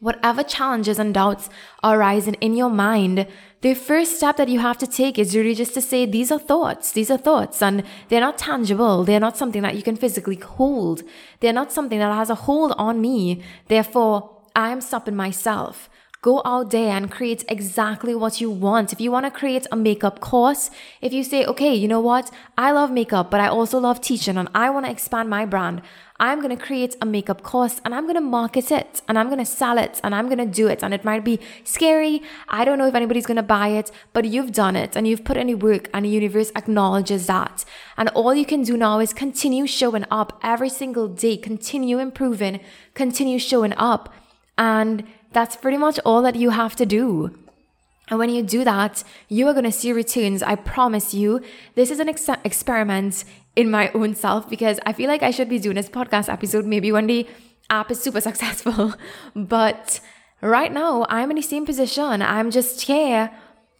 Whatever 0.00 0.42
challenges 0.42 0.98
and 0.98 1.14
doubts 1.14 1.48
are 1.82 1.98
arising 1.98 2.34
in 2.34 2.54
your 2.54 2.68
mind, 2.68 3.26
the 3.62 3.72
first 3.72 4.16
step 4.16 4.36
that 4.36 4.50
you 4.50 4.58
have 4.58 4.76
to 4.78 4.86
take 4.86 5.18
is 5.18 5.34
really 5.34 5.54
just 5.54 5.72
to 5.72 5.80
say, 5.80 6.04
these 6.04 6.30
are 6.30 6.38
thoughts, 6.38 6.92
these 6.92 7.10
are 7.10 7.16
thoughts, 7.16 7.62
and 7.62 7.82
they're 8.08 8.20
not 8.20 8.36
tangible. 8.36 9.04
They're 9.04 9.18
not 9.18 9.38
something 9.38 9.62
that 9.62 9.76
you 9.76 9.82
can 9.82 9.96
physically 9.96 10.36
hold. 10.36 11.02
They're 11.40 11.54
not 11.54 11.72
something 11.72 11.98
that 11.98 12.12
has 12.12 12.28
a 12.28 12.34
hold 12.34 12.72
on 12.76 13.00
me. 13.00 13.42
Therefore, 13.68 14.42
I'm 14.54 14.82
stopping 14.82 15.16
myself. 15.16 15.88
Go 16.24 16.40
out 16.46 16.70
there 16.70 16.96
and 16.96 17.10
create 17.10 17.44
exactly 17.50 18.14
what 18.14 18.40
you 18.40 18.48
want. 18.50 18.94
If 18.94 18.98
you 18.98 19.12
want 19.12 19.26
to 19.26 19.30
create 19.30 19.66
a 19.70 19.76
makeup 19.76 20.20
course, 20.20 20.70
if 21.02 21.12
you 21.12 21.22
say, 21.22 21.44
okay, 21.44 21.74
you 21.74 21.86
know 21.86 22.00
what? 22.00 22.30
I 22.56 22.70
love 22.70 22.90
makeup, 22.90 23.30
but 23.30 23.40
I 23.40 23.48
also 23.48 23.78
love 23.78 24.00
teaching 24.00 24.38
and 24.38 24.48
I 24.54 24.70
want 24.70 24.86
to 24.86 24.90
expand 24.90 25.28
my 25.28 25.44
brand. 25.44 25.82
I'm 26.18 26.40
going 26.40 26.56
to 26.56 26.64
create 26.64 26.96
a 27.02 27.04
makeup 27.04 27.42
course 27.42 27.78
and 27.84 27.94
I'm 27.94 28.04
going 28.04 28.14
to 28.14 28.22
market 28.22 28.70
it 28.70 29.02
and 29.06 29.18
I'm 29.18 29.26
going 29.26 29.44
to 29.44 29.44
sell 29.44 29.76
it 29.76 30.00
and 30.02 30.14
I'm 30.14 30.28
going 30.30 30.38
to 30.38 30.46
do 30.46 30.66
it. 30.66 30.82
And 30.82 30.94
it 30.94 31.04
might 31.04 31.26
be 31.26 31.40
scary. 31.62 32.22
I 32.48 32.64
don't 32.64 32.78
know 32.78 32.86
if 32.86 32.94
anybody's 32.94 33.26
going 33.26 33.36
to 33.36 33.42
buy 33.42 33.68
it, 33.68 33.90
but 34.14 34.24
you've 34.24 34.52
done 34.52 34.76
it 34.76 34.96
and 34.96 35.06
you've 35.06 35.24
put 35.24 35.36
in 35.36 35.48
the 35.48 35.56
work 35.56 35.90
and 35.92 36.06
the 36.06 36.08
universe 36.08 36.50
acknowledges 36.56 37.26
that. 37.26 37.66
And 37.98 38.08
all 38.14 38.34
you 38.34 38.46
can 38.46 38.62
do 38.62 38.78
now 38.78 38.98
is 38.98 39.12
continue 39.12 39.66
showing 39.66 40.06
up 40.10 40.40
every 40.42 40.70
single 40.70 41.06
day, 41.06 41.36
continue 41.36 41.98
improving, 41.98 42.60
continue 42.94 43.38
showing 43.38 43.74
up. 43.76 44.10
And 44.56 45.04
that's 45.34 45.56
pretty 45.56 45.76
much 45.76 46.00
all 46.04 46.22
that 46.22 46.36
you 46.36 46.50
have 46.50 46.74
to 46.76 46.86
do. 46.86 47.36
And 48.08 48.18
when 48.18 48.28
you 48.28 48.42
do 48.42 48.64
that, 48.64 49.02
you 49.28 49.46
are 49.48 49.52
going 49.52 49.64
to 49.64 49.72
see 49.72 49.92
returns. 49.92 50.42
I 50.42 50.56
promise 50.56 51.14
you. 51.14 51.40
This 51.74 51.90
is 51.90 52.00
an 52.00 52.08
ex- 52.08 52.28
experiment 52.44 53.24
in 53.56 53.70
my 53.70 53.90
own 53.92 54.14
self 54.14 54.48
because 54.48 54.78
I 54.84 54.92
feel 54.92 55.08
like 55.08 55.22
I 55.22 55.30
should 55.30 55.48
be 55.48 55.58
doing 55.58 55.76
this 55.76 55.88
podcast 55.88 56.30
episode 56.30 56.66
maybe 56.66 56.92
when 56.92 57.06
the 57.06 57.26
app 57.70 57.90
is 57.90 58.00
super 58.00 58.20
successful. 58.28 58.94
but 59.34 60.00
right 60.40 60.72
now, 60.72 61.06
I'm 61.08 61.30
in 61.30 61.36
the 61.36 61.42
same 61.42 61.64
position. 61.64 62.20
I'm 62.20 62.50
just 62.50 62.82
here, 62.82 63.30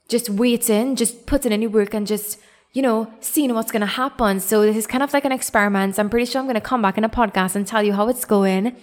just 0.08 0.30
waiting, 0.30 0.96
just 0.96 1.26
putting 1.26 1.52
in 1.52 1.60
the 1.60 1.66
work 1.66 1.92
and 1.92 2.06
just, 2.06 2.40
you 2.72 2.80
know, 2.80 3.12
seeing 3.20 3.52
what's 3.54 3.72
going 3.72 3.80
to 3.80 3.86
happen. 3.86 4.40
So 4.40 4.62
this 4.62 4.76
is 4.76 4.86
kind 4.86 5.02
of 5.02 5.12
like 5.12 5.26
an 5.26 5.32
experiment. 5.32 5.98
I'm 5.98 6.08
pretty 6.08 6.26
sure 6.26 6.40
I'm 6.40 6.46
going 6.46 6.54
to 6.54 6.62
come 6.62 6.80
back 6.80 6.96
in 6.96 7.04
a 7.04 7.10
podcast 7.10 7.56
and 7.56 7.66
tell 7.66 7.82
you 7.82 7.92
how 7.92 8.08
it's 8.08 8.24
going. 8.24 8.74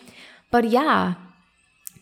But 0.52 0.70
yeah, 0.70 1.16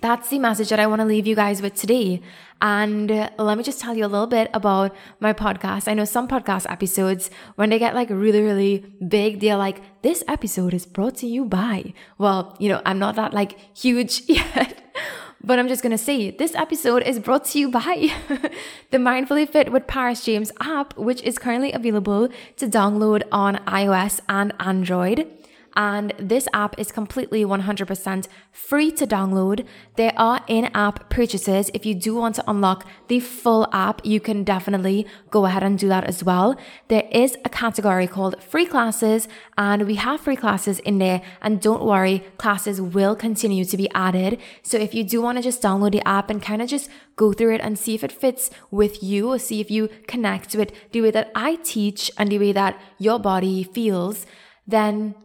that's 0.02 0.30
the 0.30 0.40
message 0.40 0.70
that 0.70 0.80
I 0.80 0.88
want 0.88 1.02
to 1.02 1.06
leave 1.06 1.28
you 1.28 1.36
guys 1.36 1.62
with 1.62 1.76
today. 1.76 2.22
And 2.62 3.10
let 3.38 3.58
me 3.58 3.64
just 3.64 3.80
tell 3.80 3.96
you 3.96 4.06
a 4.06 4.08
little 4.08 4.28
bit 4.28 4.50
about 4.54 4.96
my 5.20 5.34
podcast. 5.34 5.88
I 5.88 5.94
know 5.94 6.06
some 6.06 6.28
podcast 6.28 6.70
episodes, 6.70 7.30
when 7.56 7.70
they 7.70 7.80
get 7.80 7.96
like 7.96 8.10
really, 8.10 8.42
really 8.42 8.86
big, 9.08 9.40
they're 9.40 9.58
like, 9.58 9.82
this 10.02 10.24
episode 10.28 10.74
is 10.74 10.86
brought 10.86 11.16
to 11.18 11.28
you 11.28 11.46
by. 11.46 11.94
Well, 12.18 12.56
you 12.60 12.70
know, 12.70 12.82
I'm 12.86 13.00
not 13.00 13.16
that 13.16 13.34
like 13.34 13.58
huge 13.78 14.24
yet. 14.28 14.78
But 15.42 15.58
I'm 15.58 15.70
just 15.70 15.82
gonna 15.82 15.98
say 15.98 16.32
this 16.32 16.54
episode 16.54 17.02
is 17.04 17.18
brought 17.18 17.46
to 17.46 17.60
you 17.60 17.72
by 17.72 18.10
the 18.92 18.98
Mindfully 18.98 19.48
Fit 19.48 19.72
with 19.72 19.88
Paris 19.88 20.26
James 20.26 20.52
app, 20.60 20.98
which 20.98 21.22
is 21.24 21.40
currently 21.40 21.72
available 21.72 22.28
to 22.58 22.68
download 22.68 23.24
on 23.32 23.56
iOS 23.66 24.20
and 24.28 24.52
Android 24.60 25.39
and 25.76 26.14
this 26.18 26.48
app 26.54 26.78
is 26.80 26.92
completely 26.92 27.46
100% 27.46 28.28
free 28.52 28.92
to 28.92 29.08
download. 29.08 29.66
There 29.96 30.14
are 30.18 30.42
in 30.48 30.66
app 30.74 31.10
purchases. 31.10 31.70
If 31.74 31.86
you 31.86 31.96
do 31.96 32.16
want 32.16 32.36
to 32.36 32.44
unlock 32.48 32.86
the 33.08 33.20
full 33.20 33.68
app, 33.72 34.06
you 34.06 34.20
can 34.20 34.44
definitely 34.44 35.06
go 35.30 35.46
ahead 35.46 35.64
and 35.64 35.78
do 35.78 35.88
that 35.90 36.04
as 36.04 36.24
well. 36.24 36.56
There 36.88 37.08
is 37.12 37.38
a 37.46 37.50
category 37.50 38.08
called 38.08 38.42
free 38.44 38.66
classes, 38.66 39.28
and 39.58 39.86
we 39.86 39.96
have 39.96 40.22
free 40.22 40.36
classes 40.36 40.80
in 40.80 40.98
there. 40.98 41.22
And 41.42 41.62
don't 41.62 41.84
worry, 41.84 42.24
classes 42.38 42.82
will 42.82 43.16
continue 43.16 43.66
to 43.66 43.78
be 43.78 43.90
added. 43.94 44.40
So 44.64 44.78
if 44.78 44.94
you 44.94 45.04
do 45.04 45.22
want 45.22 45.38
to 45.38 45.44
just 45.44 45.62
download 45.62 45.92
the 45.92 46.08
app 46.08 46.30
and 46.30 46.42
kind 46.42 46.62
of 46.62 46.70
just 46.70 46.90
go 47.16 47.34
through 47.34 47.56
it 47.56 47.62
and 47.62 47.78
see 47.78 47.96
if 47.96 48.04
it 48.04 48.12
fits 48.12 48.50
with 48.72 49.04
you, 49.04 49.30
or 49.30 49.40
see 49.40 49.60
if 49.60 49.70
you 49.70 49.90
connect 50.08 50.56
it 50.56 50.74
the 50.92 51.02
way 51.02 51.12
that 51.12 51.32
I 51.36 51.56
teach 51.56 52.12
and 52.18 52.32
the 52.32 52.40
way 52.40 52.52
that 52.52 52.80
your 52.98 53.20
body 53.20 53.64
feels, 53.64 54.26
then 54.68 55.16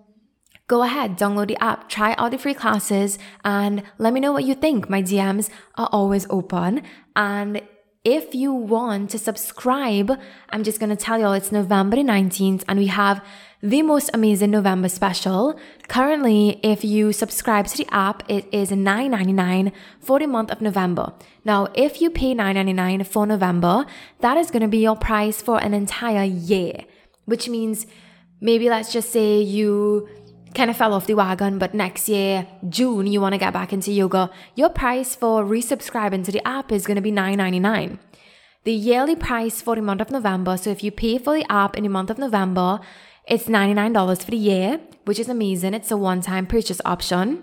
Go 0.66 0.82
ahead, 0.82 1.18
download 1.18 1.48
the 1.48 1.62
app, 1.62 1.90
try 1.90 2.14
all 2.14 2.30
the 2.30 2.38
free 2.38 2.54
classes, 2.54 3.18
and 3.44 3.82
let 3.98 4.14
me 4.14 4.20
know 4.20 4.32
what 4.32 4.44
you 4.44 4.54
think. 4.54 4.88
My 4.88 5.02
DMs 5.02 5.50
are 5.76 5.90
always 5.92 6.26
open. 6.30 6.82
And 7.14 7.60
if 8.02 8.34
you 8.34 8.52
want 8.52 9.10
to 9.10 9.18
subscribe, 9.18 10.18
I'm 10.48 10.64
just 10.64 10.80
gonna 10.80 10.96
tell 10.96 11.18
y'all 11.18 11.34
it's 11.34 11.52
November 11.52 11.98
19th, 11.98 12.64
and 12.66 12.78
we 12.78 12.86
have 12.86 13.22
the 13.62 13.82
most 13.82 14.08
amazing 14.14 14.52
November 14.52 14.88
special. 14.88 15.58
Currently, 15.88 16.60
if 16.62 16.82
you 16.82 17.12
subscribe 17.12 17.66
to 17.66 17.76
the 17.76 17.86
app, 17.90 18.22
it 18.28 18.46
is 18.50 18.70
$9.99 18.70 19.70
for 20.00 20.18
the 20.18 20.26
month 20.26 20.50
of 20.50 20.62
November. 20.62 21.12
Now, 21.44 21.68
if 21.74 22.00
you 22.00 22.08
pay 22.08 22.34
$9.99 22.34 23.06
for 23.06 23.26
November, 23.26 23.84
that 24.20 24.38
is 24.38 24.50
gonna 24.50 24.68
be 24.68 24.78
your 24.78 24.96
price 24.96 25.42
for 25.42 25.58
an 25.62 25.74
entire 25.74 26.24
year, 26.24 26.84
which 27.26 27.50
means 27.50 27.86
maybe 28.40 28.70
let's 28.70 28.92
just 28.92 29.10
say 29.10 29.40
you 29.40 30.08
kind 30.54 30.70
of 30.70 30.76
fell 30.76 30.94
off 30.94 31.06
the 31.06 31.14
wagon, 31.14 31.58
but 31.58 31.74
next 31.74 32.08
year, 32.08 32.46
June, 32.68 33.06
you 33.06 33.20
want 33.20 33.32
to 33.32 33.38
get 33.38 33.52
back 33.52 33.72
into 33.72 33.92
yoga, 33.92 34.30
your 34.54 34.70
price 34.70 35.14
for 35.14 35.44
resubscribing 35.44 36.24
to 36.24 36.32
the 36.32 36.46
app 36.46 36.70
is 36.70 36.86
going 36.86 36.96
to 36.96 37.02
be 37.02 37.12
$9.99. 37.12 37.98
The 38.62 38.72
yearly 38.72 39.16
price 39.16 39.60
for 39.60 39.74
the 39.74 39.82
month 39.82 40.00
of 40.00 40.10
November, 40.10 40.56
so 40.56 40.70
if 40.70 40.82
you 40.82 40.90
pay 40.90 41.18
for 41.18 41.34
the 41.34 41.52
app 41.52 41.76
in 41.76 41.82
the 41.82 41.90
month 41.90 42.10
of 42.10 42.18
November, 42.18 42.80
it's 43.26 43.44
$99 43.44 44.24
for 44.24 44.30
the 44.30 44.36
year, 44.36 44.80
which 45.04 45.18
is 45.18 45.28
amazing. 45.28 45.74
It's 45.74 45.90
a 45.90 45.96
one 45.96 46.20
time 46.20 46.46
purchase 46.46 46.80
option. 46.84 47.42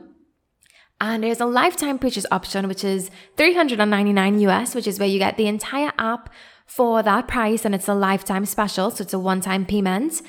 And 0.99 1.23
there's 1.23 1.39
a 1.39 1.45
lifetime 1.45 1.97
purchase 1.97 2.27
option, 2.31 2.67
which 2.67 2.83
is 2.83 3.09
399 3.35 4.39
US, 4.41 4.75
which 4.75 4.87
is 4.87 4.99
where 4.99 5.07
you 5.07 5.17
get 5.17 5.37
the 5.37 5.47
entire 5.47 5.91
app 5.97 6.29
for 6.67 7.01
that 7.03 7.27
price 7.27 7.65
and 7.65 7.75
it's 7.75 7.87
a 7.87 7.93
lifetime 7.93 8.45
special. 8.45 8.91
So 8.91 9.01
it's 9.01 9.13
a 9.13 9.19
one 9.19 9.41
time 9.41 9.65
payment 9.65 10.21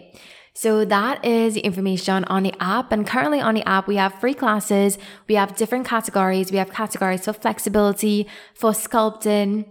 So 0.56 0.86
that 0.86 1.22
is 1.22 1.52
the 1.52 1.60
information 1.60 2.24
on 2.24 2.44
the 2.44 2.54
app. 2.60 2.90
And 2.90 3.06
currently 3.06 3.42
on 3.42 3.56
the 3.56 3.68
app, 3.68 3.86
we 3.86 3.96
have 3.96 4.14
free 4.14 4.32
classes. 4.32 4.96
We 5.28 5.34
have 5.34 5.54
different 5.54 5.86
categories. 5.86 6.50
We 6.50 6.56
have 6.56 6.70
categories 6.70 7.26
for 7.26 7.34
flexibility, 7.34 8.26
for 8.54 8.70
sculpting. 8.70 9.66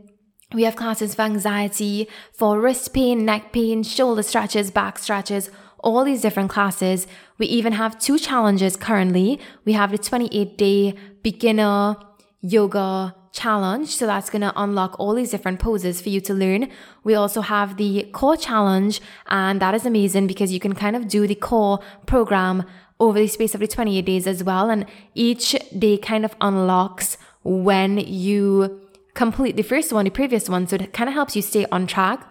We 0.53 0.61
have 0.61 0.75
classes 0.75 1.15
for 1.15 1.23
anxiety, 1.23 2.07
for 2.33 2.61
wrist 2.61 2.93
pain, 2.93 3.25
neck 3.25 3.51
pain, 3.51 3.81
shoulder 3.81 4.21
stretches, 4.21 4.69
back 4.69 4.99
stretches, 4.99 5.49
all 5.79 6.03
these 6.03 6.21
different 6.21 6.51
classes. 6.51 7.07
We 7.39 7.47
even 7.47 7.73
have 7.73 7.97
two 7.97 8.19
challenges 8.19 8.77
currently. 8.77 9.39
We 9.65 9.73
have 9.73 9.89
the 9.89 9.97
28 9.97 10.55
day 10.55 10.93
beginner 11.23 11.95
yoga 12.41 13.15
challenge. 13.35 13.89
So 13.95 14.07
that's 14.07 14.29
going 14.29 14.41
to 14.41 14.53
unlock 14.55 14.99
all 14.99 15.13
these 15.13 15.29
different 15.29 15.59
poses 15.59 16.01
for 16.01 16.09
you 16.09 16.21
to 16.21 16.33
learn. 16.33 16.69
We 17.03 17.13
also 17.13 17.41
have 17.41 17.77
the 17.77 18.09
core 18.13 18.37
challenge, 18.37 19.01
and 19.27 19.61
that 19.61 19.75
is 19.75 19.85
amazing 19.85 20.25
because 20.25 20.51
you 20.51 20.59
can 20.59 20.73
kind 20.73 20.95
of 20.95 21.07
do 21.07 21.27
the 21.27 21.35
core 21.35 21.79
program 22.07 22.63
over 22.99 23.19
the 23.19 23.27
space 23.27 23.53
of 23.53 23.59
the 23.59 23.67
28 23.67 24.05
days 24.05 24.25
as 24.25 24.43
well. 24.43 24.69
And 24.69 24.85
each 25.13 25.55
day 25.77 25.97
kind 25.97 26.25
of 26.25 26.35
unlocks 26.41 27.17
when 27.43 27.97
you 27.99 28.81
complete 29.13 29.55
the 29.55 29.63
first 29.63 29.93
one, 29.93 30.05
the 30.05 30.11
previous 30.11 30.49
one. 30.49 30.65
So 30.67 30.77
it 30.77 30.93
kind 30.93 31.09
of 31.09 31.13
helps 31.13 31.35
you 31.35 31.41
stay 31.41 31.65
on 31.71 31.87
track. 31.87 32.25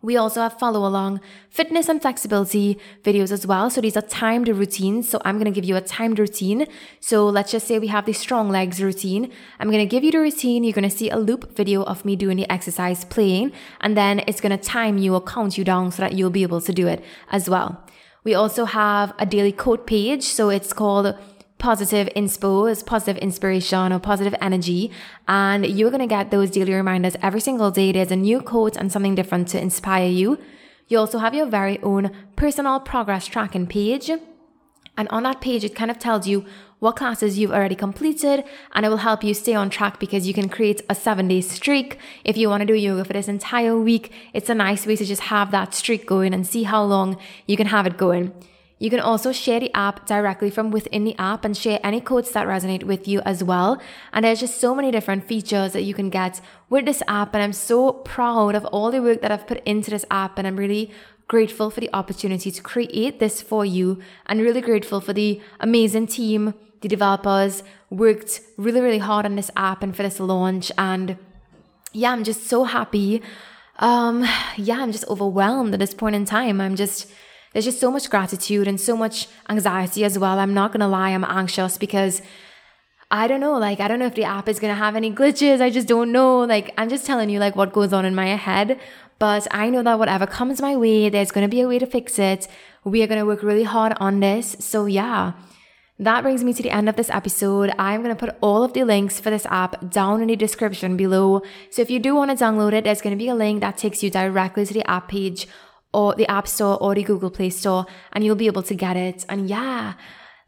We 0.00 0.16
also 0.16 0.42
have 0.42 0.58
follow 0.58 0.86
along 0.86 1.20
fitness 1.50 1.88
and 1.88 2.00
flexibility 2.00 2.78
videos 3.02 3.32
as 3.32 3.46
well. 3.46 3.68
So 3.68 3.80
these 3.80 3.96
are 3.96 4.02
timed 4.02 4.48
routines. 4.48 5.08
So 5.08 5.20
I'm 5.24 5.36
going 5.36 5.52
to 5.52 5.60
give 5.60 5.64
you 5.64 5.74
a 5.74 5.80
timed 5.80 6.20
routine. 6.20 6.66
So 7.00 7.26
let's 7.28 7.50
just 7.50 7.66
say 7.66 7.80
we 7.80 7.88
have 7.88 8.06
the 8.06 8.12
strong 8.12 8.48
legs 8.48 8.80
routine. 8.80 9.32
I'm 9.58 9.70
going 9.70 9.86
to 9.86 9.90
give 9.90 10.04
you 10.04 10.12
the 10.12 10.20
routine. 10.20 10.62
You're 10.62 10.72
going 10.72 10.88
to 10.88 10.96
see 10.96 11.10
a 11.10 11.16
loop 11.16 11.56
video 11.56 11.82
of 11.82 12.04
me 12.04 12.14
doing 12.14 12.36
the 12.36 12.50
exercise 12.50 13.04
playing, 13.04 13.52
and 13.80 13.96
then 13.96 14.20
it's 14.28 14.40
going 14.40 14.56
to 14.56 14.62
time 14.62 14.98
you 14.98 15.14
or 15.14 15.20
count 15.20 15.58
you 15.58 15.64
down 15.64 15.90
so 15.90 16.02
that 16.02 16.12
you'll 16.12 16.30
be 16.30 16.42
able 16.42 16.60
to 16.60 16.72
do 16.72 16.86
it 16.86 17.02
as 17.32 17.50
well. 17.50 17.84
We 18.22 18.34
also 18.34 18.66
have 18.66 19.14
a 19.18 19.26
daily 19.26 19.52
quote 19.52 19.86
page. 19.86 20.22
So 20.22 20.48
it's 20.48 20.72
called 20.72 21.16
positive 21.58 22.08
inspo 22.14 22.70
is 22.70 22.82
positive 22.82 23.20
inspiration 23.22 23.92
or 23.92 23.98
positive 23.98 24.34
energy. 24.40 24.90
And 25.26 25.66
you're 25.66 25.90
going 25.90 26.00
to 26.00 26.06
get 26.06 26.30
those 26.30 26.50
daily 26.50 26.72
reminders 26.72 27.16
every 27.20 27.40
single 27.40 27.70
day. 27.70 27.92
There's 27.92 28.10
a 28.10 28.16
new 28.16 28.40
quote 28.40 28.76
and 28.76 28.90
something 28.90 29.14
different 29.14 29.48
to 29.48 29.60
inspire 29.60 30.08
you. 30.08 30.38
You 30.86 30.98
also 30.98 31.18
have 31.18 31.34
your 31.34 31.46
very 31.46 31.80
own 31.82 32.10
personal 32.36 32.80
progress 32.80 33.26
tracking 33.26 33.66
page. 33.66 34.10
And 34.96 35.08
on 35.10 35.22
that 35.24 35.40
page, 35.40 35.64
it 35.64 35.76
kind 35.76 35.90
of 35.90 35.98
tells 35.98 36.26
you 36.26 36.44
what 36.80 36.96
classes 36.96 37.38
you've 37.38 37.52
already 37.52 37.74
completed 37.74 38.44
and 38.72 38.86
it 38.86 38.88
will 38.88 38.98
help 38.98 39.24
you 39.24 39.34
stay 39.34 39.54
on 39.54 39.68
track 39.68 39.98
because 39.98 40.26
you 40.26 40.34
can 40.34 40.48
create 40.48 40.82
a 40.88 40.94
seven 40.94 41.28
day 41.28 41.40
streak. 41.40 41.98
If 42.24 42.36
you 42.36 42.48
want 42.48 42.62
to 42.62 42.66
do 42.66 42.74
yoga 42.74 43.04
for 43.04 43.12
this 43.12 43.28
entire 43.28 43.76
week, 43.78 44.12
it's 44.32 44.48
a 44.48 44.54
nice 44.54 44.86
way 44.86 44.96
to 44.96 45.04
just 45.04 45.22
have 45.22 45.50
that 45.50 45.74
streak 45.74 46.06
going 46.06 46.32
and 46.32 46.46
see 46.46 46.64
how 46.64 46.82
long 46.84 47.16
you 47.46 47.56
can 47.56 47.66
have 47.68 47.86
it 47.86 47.96
going. 47.96 48.32
You 48.78 48.90
can 48.90 49.00
also 49.00 49.32
share 49.32 49.58
the 49.58 49.74
app 49.74 50.06
directly 50.06 50.50
from 50.50 50.70
within 50.70 51.04
the 51.04 51.16
app 51.18 51.44
and 51.44 51.56
share 51.56 51.80
any 51.82 52.00
quotes 52.00 52.30
that 52.32 52.46
resonate 52.46 52.84
with 52.84 53.08
you 53.08 53.20
as 53.20 53.42
well. 53.42 53.80
And 54.12 54.24
there's 54.24 54.40
just 54.40 54.60
so 54.60 54.74
many 54.74 54.90
different 54.92 55.24
features 55.24 55.72
that 55.72 55.82
you 55.82 55.94
can 55.94 56.10
get 56.10 56.40
with 56.70 56.84
this 56.84 57.02
app. 57.08 57.34
And 57.34 57.42
I'm 57.42 57.52
so 57.52 57.92
proud 57.92 58.54
of 58.54 58.64
all 58.66 58.90
the 58.92 59.02
work 59.02 59.20
that 59.22 59.32
I've 59.32 59.48
put 59.48 59.62
into 59.64 59.90
this 59.90 60.04
app. 60.10 60.38
And 60.38 60.46
I'm 60.46 60.56
really 60.56 60.92
grateful 61.26 61.70
for 61.70 61.80
the 61.80 61.90
opportunity 61.92 62.50
to 62.50 62.62
create 62.62 63.18
this 63.18 63.42
for 63.42 63.64
you 63.64 64.00
and 64.26 64.40
really 64.40 64.60
grateful 64.60 65.00
for 65.00 65.12
the 65.12 65.40
amazing 65.60 66.06
team. 66.06 66.54
The 66.80 66.88
developers 66.88 67.64
worked 67.90 68.40
really, 68.56 68.80
really 68.80 68.98
hard 68.98 69.26
on 69.26 69.34
this 69.34 69.50
app 69.56 69.82
and 69.82 69.94
for 69.94 70.04
this 70.04 70.20
launch. 70.20 70.70
And 70.78 71.18
yeah, 71.92 72.12
I'm 72.12 72.22
just 72.22 72.46
so 72.46 72.62
happy. 72.62 73.22
Um, 73.80 74.24
yeah, 74.56 74.80
I'm 74.80 74.92
just 74.92 75.06
overwhelmed 75.08 75.74
at 75.74 75.80
this 75.80 75.94
point 75.94 76.14
in 76.14 76.24
time. 76.24 76.60
I'm 76.60 76.76
just, 76.76 77.10
there's 77.58 77.64
just 77.64 77.80
so 77.80 77.90
much 77.90 78.08
gratitude 78.08 78.68
and 78.68 78.80
so 78.80 78.96
much 78.96 79.26
anxiety 79.48 80.04
as 80.04 80.16
well. 80.16 80.38
I'm 80.38 80.54
not 80.54 80.70
going 80.70 80.78
to 80.78 80.86
lie, 80.86 81.10
I'm 81.10 81.24
anxious 81.24 81.76
because 81.76 82.22
I 83.10 83.26
don't 83.26 83.40
know, 83.40 83.58
like, 83.58 83.80
I 83.80 83.88
don't 83.88 83.98
know 83.98 84.06
if 84.06 84.14
the 84.14 84.22
app 84.22 84.48
is 84.48 84.60
going 84.60 84.72
to 84.72 84.78
have 84.78 84.94
any 84.94 85.10
glitches. 85.10 85.60
I 85.60 85.68
just 85.68 85.88
don't 85.88 86.12
know. 86.12 86.38
Like, 86.42 86.72
I'm 86.78 86.88
just 86.88 87.04
telling 87.04 87.30
you, 87.30 87.40
like, 87.40 87.56
what 87.56 87.72
goes 87.72 87.92
on 87.92 88.04
in 88.04 88.14
my 88.14 88.28
head. 88.36 88.78
But 89.18 89.48
I 89.50 89.70
know 89.70 89.82
that 89.82 89.98
whatever 89.98 90.24
comes 90.24 90.62
my 90.62 90.76
way, 90.76 91.08
there's 91.08 91.32
going 91.32 91.44
to 91.44 91.50
be 91.50 91.60
a 91.60 91.66
way 91.66 91.80
to 91.80 91.86
fix 91.86 92.20
it. 92.20 92.46
We 92.84 93.02
are 93.02 93.08
going 93.08 93.18
to 93.18 93.26
work 93.26 93.42
really 93.42 93.64
hard 93.64 93.94
on 93.98 94.20
this. 94.20 94.54
So, 94.60 94.86
yeah, 94.86 95.32
that 95.98 96.22
brings 96.22 96.44
me 96.44 96.54
to 96.54 96.62
the 96.62 96.70
end 96.70 96.88
of 96.88 96.94
this 96.94 97.10
episode. 97.10 97.74
I'm 97.76 98.04
going 98.04 98.14
to 98.14 98.26
put 98.26 98.36
all 98.40 98.62
of 98.62 98.72
the 98.72 98.84
links 98.84 99.18
for 99.18 99.30
this 99.30 99.46
app 99.46 99.90
down 99.90 100.22
in 100.22 100.28
the 100.28 100.36
description 100.36 100.96
below. 100.96 101.42
So, 101.72 101.82
if 101.82 101.90
you 101.90 101.98
do 101.98 102.14
want 102.14 102.30
to 102.30 102.44
download 102.44 102.72
it, 102.72 102.84
there's 102.84 103.02
going 103.02 103.18
to 103.18 103.24
be 103.24 103.28
a 103.28 103.34
link 103.34 103.62
that 103.62 103.76
takes 103.76 104.00
you 104.04 104.10
directly 104.10 104.64
to 104.64 104.72
the 104.72 104.88
app 104.88 105.08
page 105.08 105.48
or 105.92 106.14
the 106.14 106.28
App 106.28 106.46
Store 106.46 106.76
or 106.82 106.94
the 106.94 107.02
Google 107.02 107.30
Play 107.30 107.50
Store, 107.50 107.86
and 108.12 108.24
you'll 108.24 108.36
be 108.36 108.46
able 108.46 108.62
to 108.62 108.74
get 108.74 108.96
it. 108.96 109.24
And 109.28 109.48
yeah, 109.48 109.94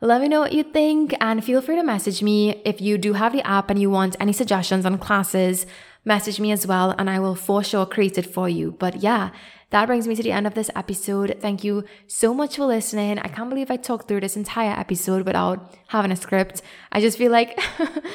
let 0.03 0.23
me 0.23 0.29
know 0.29 0.41
what 0.41 0.55
you 0.55 0.63
think 0.63 1.15
and 1.21 1.45
feel 1.45 1.61
free 1.61 1.77
to 1.77 1.83
message 1.83 2.23
me 2.23 2.63
if 2.65 2.81
you 2.81 2.97
do 2.97 3.13
have 3.13 3.33
the 3.33 3.47
app 3.47 3.69
and 3.69 3.79
you 3.79 3.91
want 3.91 4.17
any 4.19 4.33
suggestions 4.33 4.87
on 4.87 4.97
classes. 4.97 5.67
Message 6.07 6.41
me 6.41 6.51
as 6.53 6.67
well 6.67 6.95
and 6.97 7.11
I 7.11 7.19
will 7.21 7.35
for 7.35 7.63
sure 7.63 7.85
create 7.85 8.17
it 8.17 8.25
for 8.25 8.49
you. 8.49 8.73
But 8.79 9.03
yeah, 9.03 9.29
that 9.69 9.85
brings 9.85 10.09
me 10.09 10.17
to 10.17 10.23
the 10.23 10.33
end 10.33 10.47
of 10.47 10.55
this 10.55 10.71
episode. 10.75 11.37
Thank 11.41 11.65
you 11.65 11.85
so 12.07 12.33
much 12.33 12.57
for 12.57 12.65
listening. 12.65 13.19
I 13.19 13.29
can't 13.29 13.51
believe 13.51 13.71
I 13.71 13.77
talked 13.77 14.09
through 14.09 14.21
this 14.21 14.39
entire 14.39 14.73
episode 14.73 15.27
without 15.27 15.77
having 15.89 16.13
a 16.13 16.17
script. 16.17 16.63
I 16.91 17.03
just 17.03 17.19
feel 17.19 17.31
like 17.31 17.61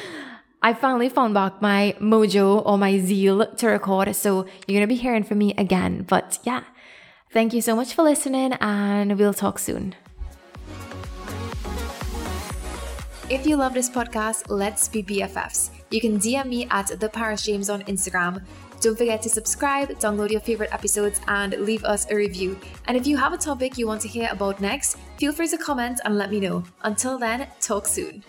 I 0.63 0.73
finally 0.73 1.09
found 1.09 1.35
back 1.35 1.61
my 1.61 1.95
mojo 2.01 2.65
or 2.65 2.79
my 2.79 2.97
zeal 2.97 3.45
to 3.45 3.67
record. 3.67 4.15
So 4.15 4.47
you're 4.67 4.79
going 4.79 4.81
to 4.81 4.87
be 4.87 4.95
hearing 4.95 5.23
from 5.23 5.37
me 5.37 5.53
again. 5.55 6.03
But 6.07 6.39
yeah, 6.43 6.63
thank 7.35 7.53
you 7.53 7.59
so 7.59 7.75
much 7.75 7.93
for 7.93 8.01
listening 8.01 8.53
and 8.61 9.19
we'll 9.19 9.33
talk 9.33 9.59
soon. 9.59 9.93
If 13.29 13.45
you 13.45 13.57
love 13.57 13.73
this 13.73 13.89
podcast, 13.89 14.45
let's 14.47 14.87
be 14.87 15.03
BFFs. 15.03 15.69
You 15.91 15.99
can 15.99 16.17
DM 16.17 16.45
me 16.45 16.67
at 16.71 16.97
the 16.97 17.09
Paris 17.09 17.43
James 17.43 17.69
on 17.69 17.81
Instagram. 17.83 18.41
Don't 18.79 18.97
forget 18.97 19.21
to 19.23 19.29
subscribe, 19.29 19.89
download 19.99 20.31
your 20.31 20.39
favorite 20.39 20.73
episodes, 20.73 21.19
and 21.27 21.53
leave 21.59 21.83
us 21.83 22.09
a 22.09 22.15
review. 22.15 22.57
And 22.87 22.95
if 22.95 23.05
you 23.05 23.17
have 23.17 23.33
a 23.33 23.37
topic 23.37 23.77
you 23.77 23.85
want 23.85 23.99
to 24.01 24.07
hear 24.07 24.29
about 24.31 24.61
next, 24.61 24.95
feel 25.17 25.33
free 25.33 25.49
to 25.49 25.57
comment 25.57 25.99
and 26.05 26.17
let 26.17 26.31
me 26.31 26.39
know. 26.39 26.63
Until 26.83 27.17
then, 27.17 27.47
talk 27.59 27.85
soon. 27.85 28.23